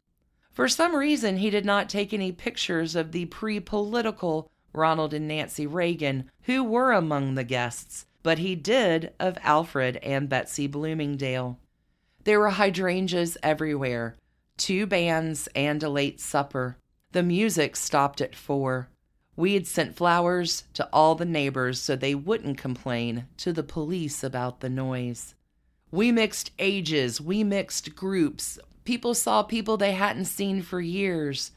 For 0.52 0.70
some 0.70 0.96
reason, 0.96 1.38
he 1.38 1.50
did 1.50 1.66
not 1.66 1.90
take 1.90 2.14
any 2.14 2.32
pictures 2.32 2.96
of 2.96 3.12
the 3.12 3.26
pre 3.26 3.60
political 3.60 4.50
Ronald 4.74 5.14
and 5.14 5.28
Nancy 5.28 5.68
Reagan, 5.68 6.32
who 6.44 6.64
were 6.64 6.94
among 6.94 7.36
the 7.36 7.44
guests, 7.44 8.06
but 8.24 8.40
he 8.40 8.56
did 8.56 9.14
of 9.20 9.38
Alfred 9.42 9.98
and 9.98 10.30
Betsy 10.30 10.68
Bloomingdale. 10.68 11.58
There 12.24 12.40
were 12.40 12.52
hydrangeas 12.52 13.38
everywhere, 13.42 14.16
two 14.58 14.86
bands, 14.86 15.48
and 15.56 15.82
a 15.82 15.90
late 15.90 16.20
supper. 16.20 16.78
The 17.14 17.24
music 17.24 17.76
stopped 17.76 18.22
at 18.22 18.36
four. 18.36 18.90
We 19.36 19.54
had 19.56 19.66
sent 19.66 19.96
flowers 19.96 20.66
to 20.74 20.88
all 20.94 21.16
the 21.16 21.26
neighbors 21.26 21.80
so 21.80 21.96
they 21.96 22.14
wouldn't 22.14 22.58
complain 22.58 23.28
to 23.38 23.52
the 23.52 23.64
police 23.64 24.24
about 24.24 24.60
the 24.60 24.70
noise. 24.70 25.34
We 25.90 26.12
mixed 26.12 26.52
ages, 26.60 27.20
we 27.20 27.44
mixed 27.44 27.96
groups. 27.96 28.60
People 28.84 29.14
saw 29.14 29.44
people 29.44 29.78
they 29.78 29.94
hadn't 29.94 30.26
seen 30.26 30.62
for 30.62 30.80
years. 30.80 31.52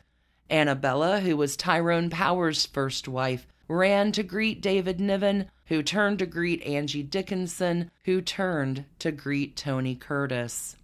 Annabella, 0.51 1.21
who 1.21 1.37
was 1.37 1.57
Tyrone 1.57 2.11
Power's 2.11 2.67
first 2.67 3.07
wife, 3.07 3.47
ran 3.69 4.13
to 4.13 4.23
greet 4.23 4.61
David 4.61 5.01
Niven, 5.01 5.51
who 5.67 5.83
turned 5.83 6.19
to 6.19 6.27
greet 6.27 6.63
Angie 6.63 7.03
Dickinson, 7.03 7.91
who 8.05 8.21
turned 8.21 8.85
to 8.99 9.11
greet 9.11 9.57
Tony 9.57 9.95
Curtis. 9.95 10.77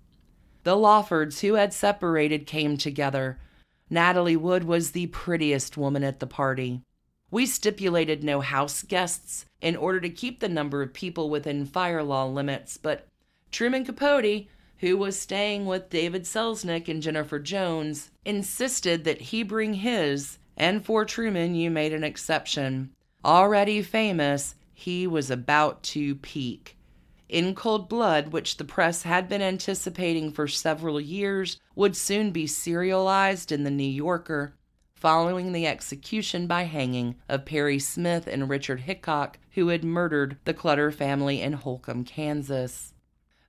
The 0.62 0.76
Lawfords, 0.76 1.40
who 1.40 1.54
had 1.54 1.72
separated, 1.72 2.46
came 2.46 2.76
together. 2.76 3.38
Natalie 3.88 4.36
Wood 4.36 4.64
was 4.64 4.90
the 4.90 5.06
prettiest 5.08 5.76
woman 5.76 6.04
at 6.04 6.20
the 6.20 6.26
party. 6.26 6.82
We 7.30 7.46
stipulated 7.46 8.24
no 8.24 8.40
house 8.40 8.82
guests 8.82 9.46
in 9.60 9.76
order 9.76 10.00
to 10.00 10.10
keep 10.10 10.40
the 10.40 10.48
number 10.48 10.82
of 10.82 10.92
people 10.92 11.30
within 11.30 11.64
fire 11.64 12.02
law 12.02 12.26
limits, 12.26 12.76
but 12.76 13.06
Truman 13.50 13.84
Capote, 13.84 14.46
who 14.78 14.96
was 14.96 15.18
staying 15.18 15.66
with 15.66 15.90
David 15.90 16.24
Selznick 16.24 16.88
and 16.88 17.02
Jennifer 17.02 17.38
Jones, 17.38 18.10
insisted 18.24 19.04
that 19.04 19.20
he 19.20 19.42
bring 19.42 19.74
his, 19.74 20.38
and 20.60 20.84
for 20.84 21.06
Truman, 21.06 21.54
you 21.54 21.70
made 21.70 21.94
an 21.94 22.04
exception. 22.04 22.90
Already 23.24 23.80
famous, 23.80 24.56
he 24.74 25.06
was 25.06 25.30
about 25.30 25.82
to 25.84 26.16
peak. 26.16 26.76
In 27.30 27.54
Cold 27.54 27.88
Blood, 27.88 28.28
which 28.28 28.58
the 28.58 28.64
press 28.64 29.04
had 29.04 29.26
been 29.26 29.40
anticipating 29.40 30.30
for 30.30 30.46
several 30.46 31.00
years, 31.00 31.58
would 31.74 31.96
soon 31.96 32.30
be 32.30 32.46
serialized 32.46 33.50
in 33.50 33.64
The 33.64 33.70
New 33.70 33.88
Yorker, 33.88 34.52
following 34.92 35.52
the 35.52 35.66
execution 35.66 36.46
by 36.46 36.64
hanging 36.64 37.16
of 37.26 37.46
Perry 37.46 37.78
Smith 37.78 38.26
and 38.26 38.50
Richard 38.50 38.80
Hickok, 38.80 39.38
who 39.52 39.68
had 39.68 39.82
murdered 39.82 40.36
the 40.44 40.52
Clutter 40.52 40.92
family 40.92 41.40
in 41.40 41.54
Holcomb, 41.54 42.04
Kansas. 42.04 42.92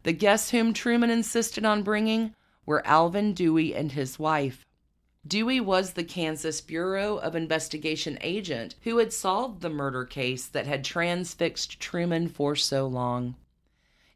The 0.03 0.13
guests 0.13 0.51
whom 0.51 0.73
Truman 0.73 1.09
insisted 1.09 1.65
on 1.65 1.83
bringing 1.83 2.35
were 2.65 2.87
Alvin 2.87 3.33
Dewey 3.33 3.75
and 3.75 3.91
his 3.91 4.17
wife. 4.17 4.65
Dewey 5.27 5.59
was 5.59 5.93
the 5.93 6.03
Kansas 6.03 6.61
Bureau 6.61 7.17
of 7.17 7.35
Investigation 7.35 8.17
agent 8.21 8.75
who 8.81 8.97
had 8.97 9.13
solved 9.13 9.61
the 9.61 9.69
murder 9.69 10.03
case 10.03 10.47
that 10.47 10.65
had 10.65 10.83
transfixed 10.83 11.79
Truman 11.79 12.27
for 12.27 12.55
so 12.55 12.87
long. 12.87 13.35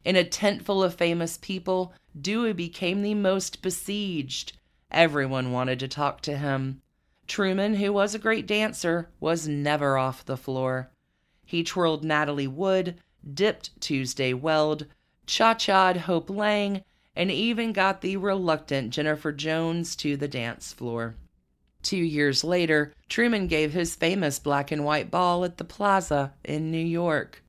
In 0.04 0.16
a 0.16 0.24
tent 0.24 0.64
full 0.64 0.82
of 0.82 0.94
famous 0.94 1.38
people, 1.40 1.92
Dewey 2.20 2.52
became 2.52 3.02
the 3.02 3.14
most 3.14 3.62
besieged. 3.62 4.56
Everyone 4.90 5.52
wanted 5.52 5.78
to 5.80 5.88
talk 5.88 6.20
to 6.22 6.36
him. 6.36 6.82
Truman, 7.26 7.74
who 7.74 7.92
was 7.92 8.14
a 8.14 8.20
great 8.20 8.46
dancer, 8.46 9.08
was 9.20 9.48
never 9.48 9.96
off 9.96 10.24
the 10.24 10.36
floor. 10.36 10.90
He 11.44 11.62
twirled 11.62 12.04
Natalie 12.04 12.46
Wood, 12.46 13.00
dipped 13.32 13.80
Tuesday 13.80 14.32
Weld, 14.32 14.86
cha 15.26 15.54
cha'd 15.54 15.96
Hope 15.98 16.30
Lange, 16.30 16.84
and 17.16 17.30
even 17.30 17.72
got 17.72 18.02
the 18.02 18.16
reluctant 18.16 18.90
Jennifer 18.90 19.32
Jones 19.32 19.96
to 19.96 20.16
the 20.16 20.28
dance 20.28 20.72
floor. 20.72 21.16
Two 21.82 21.96
years 21.96 22.44
later, 22.44 22.92
Truman 23.08 23.46
gave 23.46 23.72
his 23.72 23.94
famous 23.94 24.38
black 24.38 24.70
and 24.70 24.84
white 24.84 25.10
ball 25.10 25.44
at 25.44 25.56
the 25.56 25.64
plaza 25.64 26.34
in 26.44 26.70
New 26.70 26.78
York. 26.78 27.42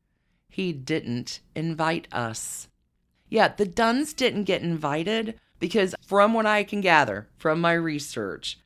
He 0.49 0.71
didn't 0.71 1.41
invite 1.55 2.07
us. 2.11 2.67
Yeah, 3.29 3.49
the 3.49 3.65
Dunnes 3.65 4.13
didn't 4.13 4.45
get 4.45 4.61
invited 4.61 5.39
because, 5.59 5.95
from 6.05 6.33
what 6.33 6.45
I 6.45 6.63
can 6.63 6.81
gather 6.81 7.27
from 7.37 7.59
my 7.59 7.73
research, 7.73 8.59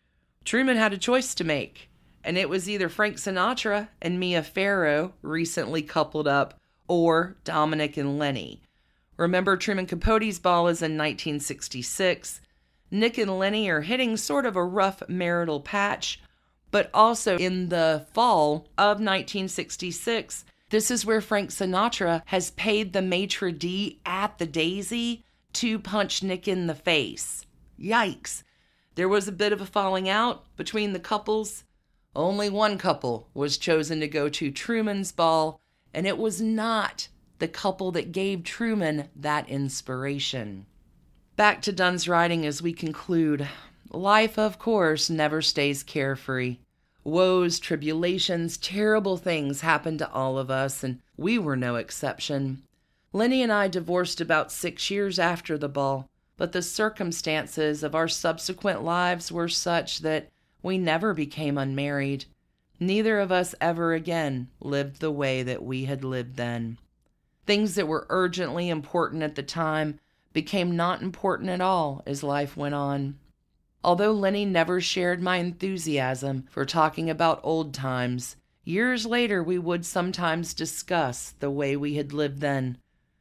Truman 0.45 0.77
had 0.77 0.93
a 0.93 0.97
choice 0.97 1.33
to 1.35 1.43
make. 1.43 1.89
And 2.23 2.37
it 2.37 2.49
was 2.49 2.69
either 2.69 2.87
Frank 2.87 3.17
Sinatra 3.17 3.87
and 4.01 4.19
Mia 4.19 4.43
Farrow, 4.43 5.13
recently 5.23 5.81
coupled 5.81 6.27
up, 6.27 6.59
or 6.87 7.37
Dominick 7.43 7.97
and 7.97 8.19
Lenny. 8.19 8.61
Remember, 9.21 9.55
Truman 9.55 9.85
Capote's 9.85 10.39
ball 10.39 10.67
is 10.67 10.81
in 10.81 10.97
1966. 10.97 12.41
Nick 12.89 13.19
and 13.19 13.37
Lenny 13.37 13.69
are 13.69 13.81
hitting 13.81 14.17
sort 14.17 14.47
of 14.47 14.55
a 14.55 14.65
rough 14.65 15.07
marital 15.07 15.59
patch, 15.59 16.19
but 16.71 16.89
also 16.91 17.37
in 17.37 17.69
the 17.69 18.07
fall 18.13 18.67
of 18.79 18.97
1966, 18.97 20.43
this 20.71 20.89
is 20.89 21.05
where 21.05 21.21
Frank 21.21 21.51
Sinatra 21.51 22.23
has 22.25 22.49
paid 22.49 22.93
the 22.93 23.03
maitre 23.03 23.51
d' 23.51 23.99
at 24.07 24.39
the 24.39 24.47
Daisy 24.47 25.23
to 25.53 25.77
punch 25.77 26.23
Nick 26.23 26.47
in 26.47 26.65
the 26.65 26.73
face. 26.73 27.45
Yikes. 27.79 28.41
There 28.95 29.07
was 29.07 29.27
a 29.27 29.31
bit 29.31 29.53
of 29.53 29.61
a 29.61 29.67
falling 29.67 30.09
out 30.09 30.45
between 30.55 30.93
the 30.93 30.99
couples. 30.99 31.63
Only 32.15 32.49
one 32.49 32.79
couple 32.79 33.29
was 33.35 33.59
chosen 33.59 33.99
to 33.99 34.07
go 34.07 34.29
to 34.29 34.49
Truman's 34.49 35.11
ball, 35.11 35.61
and 35.93 36.07
it 36.07 36.17
was 36.17 36.41
not 36.41 37.07
the 37.41 37.47
couple 37.47 37.91
that 37.91 38.11
gave 38.11 38.43
Truman 38.43 39.09
that 39.15 39.49
inspiration. 39.49 40.67
Back 41.35 41.63
to 41.63 41.71
Dunne's 41.71 42.07
writing 42.07 42.45
as 42.45 42.61
we 42.61 42.71
conclude. 42.71 43.47
Life, 43.89 44.37
of 44.37 44.59
course, 44.59 45.09
never 45.09 45.41
stays 45.41 45.81
carefree. 45.81 46.59
Woes, 47.03 47.59
tribulations, 47.59 48.57
terrible 48.57 49.17
things 49.17 49.61
happen 49.61 49.97
to 49.97 50.11
all 50.11 50.37
of 50.37 50.51
us, 50.51 50.83
and 50.83 50.99
we 51.17 51.39
were 51.39 51.57
no 51.57 51.77
exception. 51.77 52.61
Lenny 53.11 53.41
and 53.41 53.51
I 53.51 53.67
divorced 53.67 54.21
about 54.21 54.51
six 54.51 54.91
years 54.91 55.17
after 55.17 55.57
the 55.57 55.67
ball, 55.67 56.07
but 56.37 56.51
the 56.51 56.61
circumstances 56.61 57.81
of 57.81 57.95
our 57.95 58.07
subsequent 58.07 58.83
lives 58.83 59.31
were 59.31 59.49
such 59.49 60.01
that 60.01 60.29
we 60.61 60.77
never 60.77 61.15
became 61.15 61.57
unmarried. 61.57 62.25
Neither 62.79 63.19
of 63.19 63.31
us 63.31 63.55
ever 63.59 63.95
again 63.95 64.49
lived 64.59 65.01
the 65.01 65.09
way 65.09 65.41
that 65.41 65.63
we 65.63 65.85
had 65.85 66.03
lived 66.03 66.35
then. 66.35 66.77
Things 67.51 67.75
that 67.75 67.89
were 67.89 68.07
urgently 68.07 68.69
important 68.69 69.23
at 69.23 69.35
the 69.35 69.43
time 69.43 69.99
became 70.31 70.77
not 70.77 71.01
important 71.01 71.49
at 71.49 71.59
all 71.59 72.01
as 72.07 72.23
life 72.23 72.55
went 72.55 72.75
on. 72.75 73.19
Although 73.83 74.13
Lenny 74.13 74.45
never 74.45 74.79
shared 74.79 75.21
my 75.21 75.35
enthusiasm 75.35 76.45
for 76.49 76.63
talking 76.63 77.09
about 77.09 77.41
old 77.43 77.73
times, 77.73 78.37
years 78.63 79.05
later 79.05 79.43
we 79.43 79.59
would 79.59 79.85
sometimes 79.85 80.53
discuss 80.53 81.31
the 81.41 81.51
way 81.51 81.75
we 81.75 81.95
had 81.95 82.13
lived 82.13 82.39
then, 82.39 82.77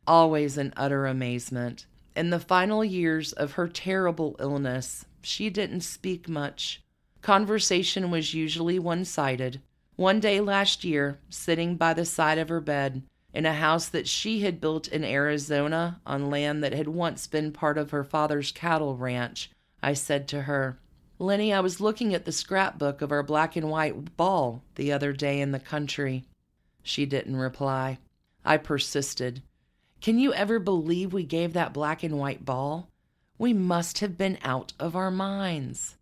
always 0.06 0.56
in 0.56 0.72
utter 0.76 1.06
amazement. 1.06 1.86
In 2.14 2.30
the 2.30 2.38
final 2.38 2.84
years 2.84 3.32
of 3.32 3.54
her 3.54 3.66
terrible 3.66 4.36
illness, 4.38 5.06
she 5.22 5.50
didn't 5.50 5.80
speak 5.80 6.28
much. 6.28 6.84
Conversation 7.20 8.12
was 8.12 8.32
usually 8.32 8.78
one 8.78 9.04
sided. 9.04 9.60
One 9.96 10.20
day 10.20 10.40
last 10.40 10.84
year, 10.84 11.18
sitting 11.30 11.74
by 11.74 11.94
the 11.94 12.04
side 12.04 12.38
of 12.38 12.48
her 12.48 12.60
bed, 12.60 13.02
in 13.32 13.46
a 13.46 13.54
house 13.54 13.88
that 13.88 14.08
she 14.08 14.40
had 14.40 14.60
built 14.60 14.88
in 14.88 15.04
Arizona 15.04 16.00
on 16.04 16.30
land 16.30 16.64
that 16.64 16.72
had 16.72 16.88
once 16.88 17.26
been 17.26 17.52
part 17.52 17.78
of 17.78 17.90
her 17.90 18.04
father's 18.04 18.52
cattle 18.52 18.96
ranch, 18.96 19.50
I 19.82 19.94
said 19.94 20.26
to 20.28 20.42
her, 20.42 20.78
Lenny, 21.18 21.52
I 21.52 21.60
was 21.60 21.80
looking 21.80 22.14
at 22.14 22.24
the 22.24 22.32
scrapbook 22.32 23.02
of 23.02 23.12
our 23.12 23.22
black 23.22 23.54
and 23.54 23.70
white 23.70 24.16
ball 24.16 24.62
the 24.74 24.90
other 24.90 25.12
day 25.12 25.40
in 25.40 25.52
the 25.52 25.60
country. 25.60 26.24
She 26.82 27.06
didn't 27.06 27.36
reply. 27.36 27.98
I 28.44 28.56
persisted. 28.56 29.42
Can 30.00 30.18
you 30.18 30.32
ever 30.32 30.58
believe 30.58 31.12
we 31.12 31.24
gave 31.24 31.52
that 31.52 31.74
black 31.74 32.02
and 32.02 32.18
white 32.18 32.44
ball? 32.44 32.88
We 33.38 33.52
must 33.52 33.98
have 33.98 34.16
been 34.16 34.38
out 34.42 34.72
of 34.80 34.96
our 34.96 35.10
minds. 35.10 35.96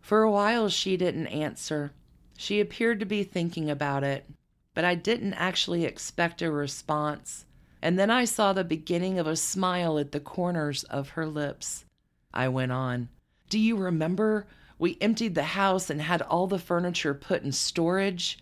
For 0.00 0.22
a 0.22 0.30
while, 0.30 0.68
she 0.68 0.96
didn't 0.96 1.28
answer. 1.28 1.92
She 2.36 2.60
appeared 2.60 3.00
to 3.00 3.06
be 3.06 3.24
thinking 3.24 3.70
about 3.70 4.04
it 4.04 4.26
but 4.74 4.84
I 4.84 4.94
didn't 4.94 5.34
actually 5.34 5.84
expect 5.84 6.42
a 6.42 6.50
response. 6.50 7.44
And 7.82 7.98
then 7.98 8.10
I 8.10 8.24
saw 8.24 8.52
the 8.52 8.64
beginning 8.64 9.18
of 9.18 9.26
a 9.26 9.36
smile 9.36 9.98
at 9.98 10.12
the 10.12 10.20
corners 10.20 10.84
of 10.84 11.10
her 11.10 11.26
lips. 11.26 11.84
I 12.32 12.48
went 12.48 12.72
on. 12.72 13.08
Do 13.50 13.58
you 13.58 13.76
remember? 13.76 14.46
We 14.78 14.98
emptied 15.00 15.34
the 15.34 15.42
house 15.42 15.90
and 15.90 16.00
had 16.00 16.22
all 16.22 16.46
the 16.46 16.58
furniture 16.58 17.12
put 17.12 17.42
in 17.42 17.52
storage. 17.52 18.38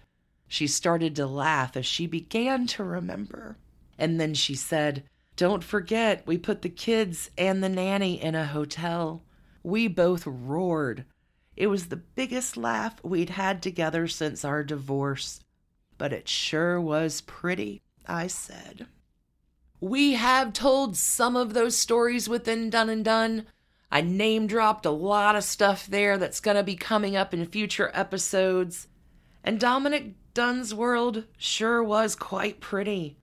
She 0.47 0.67
started 0.67 1.17
to 1.17 1.27
laugh 1.27 1.77
as 1.77 1.87
she 1.87 2.07
began 2.07 2.67
to 2.69 2.85
remember. 2.85 3.57
And 3.99 4.21
then 4.21 4.35
she 4.35 4.55
said, 4.55 5.05
Don't 5.37 5.65
forget, 5.65 6.27
we 6.27 6.39
put 6.39 6.63
the 6.63 6.69
kids 6.69 7.31
and 7.37 7.63
the 7.63 7.69
nanny 7.69 8.23
in 8.23 8.35
a 8.35 8.47
hotel. 8.47 9.23
We 9.63 9.89
both 9.89 10.27
roared. 10.27 11.05
It 11.57 11.67
was 11.67 11.87
the 11.87 11.97
biggest 11.97 12.57
laugh 12.57 13.03
we'd 13.03 13.31
had 13.31 13.63
together 13.63 14.07
since 14.07 14.45
our 14.45 14.63
divorce 14.63 15.41
but 16.01 16.15
it 16.15 16.27
sure 16.27 16.81
was 16.81 17.21
pretty, 17.21 17.83
I 18.07 18.27
said. 18.27 18.87
We 19.81 20.15
have 20.15 20.55
told 20.55 20.97
some 20.97 21.37
of 21.37 21.53
those 21.53 21.77
stories 21.77 22.27
within 22.27 22.71
Done 22.71 22.89
and 22.89 23.05
Done. 23.05 23.45
I 23.93 24.01
name 24.01 24.47
dropped 24.47 24.87
a 24.87 24.91
lot 24.91 25.37
of 25.37 25.45
stuff 25.45 25.87
there 25.87 26.17
that's 26.17 26.41
going 26.41 26.57
to 26.57 26.63
be 26.63 26.75
coming 26.75 27.17
up 27.17 27.35
in 27.35 27.45
future 27.45 27.91
episodes. 27.93 28.89
And 29.45 29.61
Dominick 29.61 30.15
Dunne's 30.33 30.75
world 30.75 31.25
sure 31.37 31.85
was 31.85 32.17
quite 32.17 32.61
pretty. 32.61 33.19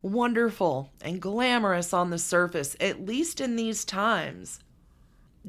Wonderful 0.00 0.92
and 1.00 1.20
glamorous 1.20 1.92
on 1.92 2.10
the 2.10 2.20
surface, 2.20 2.76
at 2.78 3.04
least 3.04 3.40
in 3.40 3.56
these 3.56 3.84
times. 3.84 4.60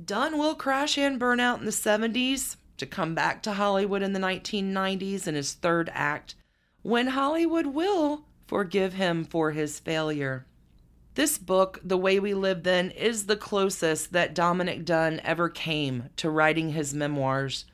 Dunne 0.04 0.40
will 0.40 0.56
crash 0.56 0.98
and 0.98 1.20
burn 1.20 1.40
out 1.40 1.60
in 1.60 1.66
the 1.66 1.72
70s 1.72 2.56
to 2.78 2.88
come 2.88 3.14
back 3.14 3.44
to 3.44 3.54
Hollywood 3.54 4.02
in 4.02 4.14
the 4.14 4.20
1990s 4.20 5.28
in 5.28 5.36
his 5.36 5.54
third 5.54 5.92
act 5.94 6.34
when 6.84 7.08
Hollywood 7.08 7.68
will 7.68 8.26
forgive 8.46 8.94
him 8.94 9.24
for 9.24 9.52
his 9.52 9.80
failure. 9.80 10.46
This 11.16 11.38
book, 11.38 11.80
The 11.84 11.98
Way 11.98 12.20
We 12.20 12.34
Lived 12.34 12.64
Then, 12.64 12.92
is 12.92 13.26
the 13.26 13.38
closest 13.38 14.14
that 14.14 14.36
Dominick 14.36 14.84
Dunne 14.84 15.22
ever 15.24 15.48
came 15.48 16.10
to 16.18 16.30
writing 16.30 16.70
his 16.70 16.94
memoirs. 16.94 17.66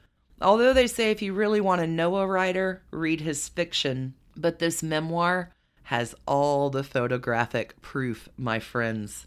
Although 0.42 0.74
they 0.74 0.88
say 0.88 1.12
if 1.12 1.22
you 1.22 1.34
really 1.34 1.60
want 1.60 1.82
to 1.82 1.88
know 1.88 2.18
a 2.18 2.28
writer, 2.28 2.84
read 2.92 3.22
his 3.22 3.50
fiction. 3.50 4.14
But 4.36 4.60
this 4.60 4.84
memoir 4.84 5.54
has 5.84 6.16
all 6.26 6.70
the 6.70 6.84
photographic 6.84 7.82
proof, 7.82 8.30
my 8.38 8.60
friends. 8.60 9.26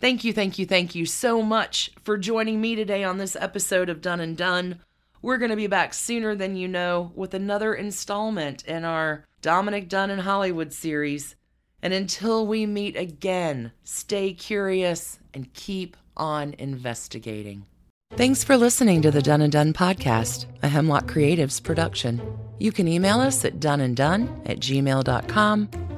Thank 0.00 0.22
you, 0.22 0.32
thank 0.32 0.58
you, 0.58 0.66
thank 0.66 0.94
you 0.94 1.06
so 1.06 1.42
much 1.42 1.90
for 2.04 2.18
joining 2.18 2.60
me 2.60 2.76
today 2.76 3.02
on 3.02 3.18
this 3.18 3.36
episode 3.36 3.88
of 3.88 4.00
Done 4.00 4.20
and 4.20 4.36
Done. 4.36 4.80
We're 5.20 5.38
going 5.38 5.50
to 5.50 5.56
be 5.56 5.66
back 5.66 5.94
sooner 5.94 6.34
than 6.34 6.56
you 6.56 6.68
know 6.68 7.12
with 7.14 7.34
another 7.34 7.74
installment 7.74 8.64
in 8.64 8.84
our 8.84 9.24
Dominick 9.42 9.88
Dunne 9.88 10.10
in 10.10 10.20
Hollywood 10.20 10.72
series. 10.72 11.34
And 11.82 11.92
until 11.92 12.46
we 12.46 12.66
meet 12.66 12.96
again, 12.96 13.72
stay 13.84 14.32
curious 14.32 15.18
and 15.34 15.52
keep 15.54 15.96
on 16.16 16.54
investigating. 16.58 17.66
Thanks 18.12 18.42
for 18.42 18.56
listening 18.56 19.02
to 19.02 19.10
the 19.10 19.22
Done 19.22 19.42
and 19.42 19.52
Done 19.52 19.72
podcast, 19.72 20.46
a 20.62 20.68
Hemlock 20.68 21.06
Creatives 21.06 21.62
production. 21.62 22.20
You 22.58 22.72
can 22.72 22.88
email 22.88 23.20
us 23.20 23.44
at 23.44 23.60
doneanddone 23.60 24.48
at 24.48 24.58
gmail.com. 24.58 25.87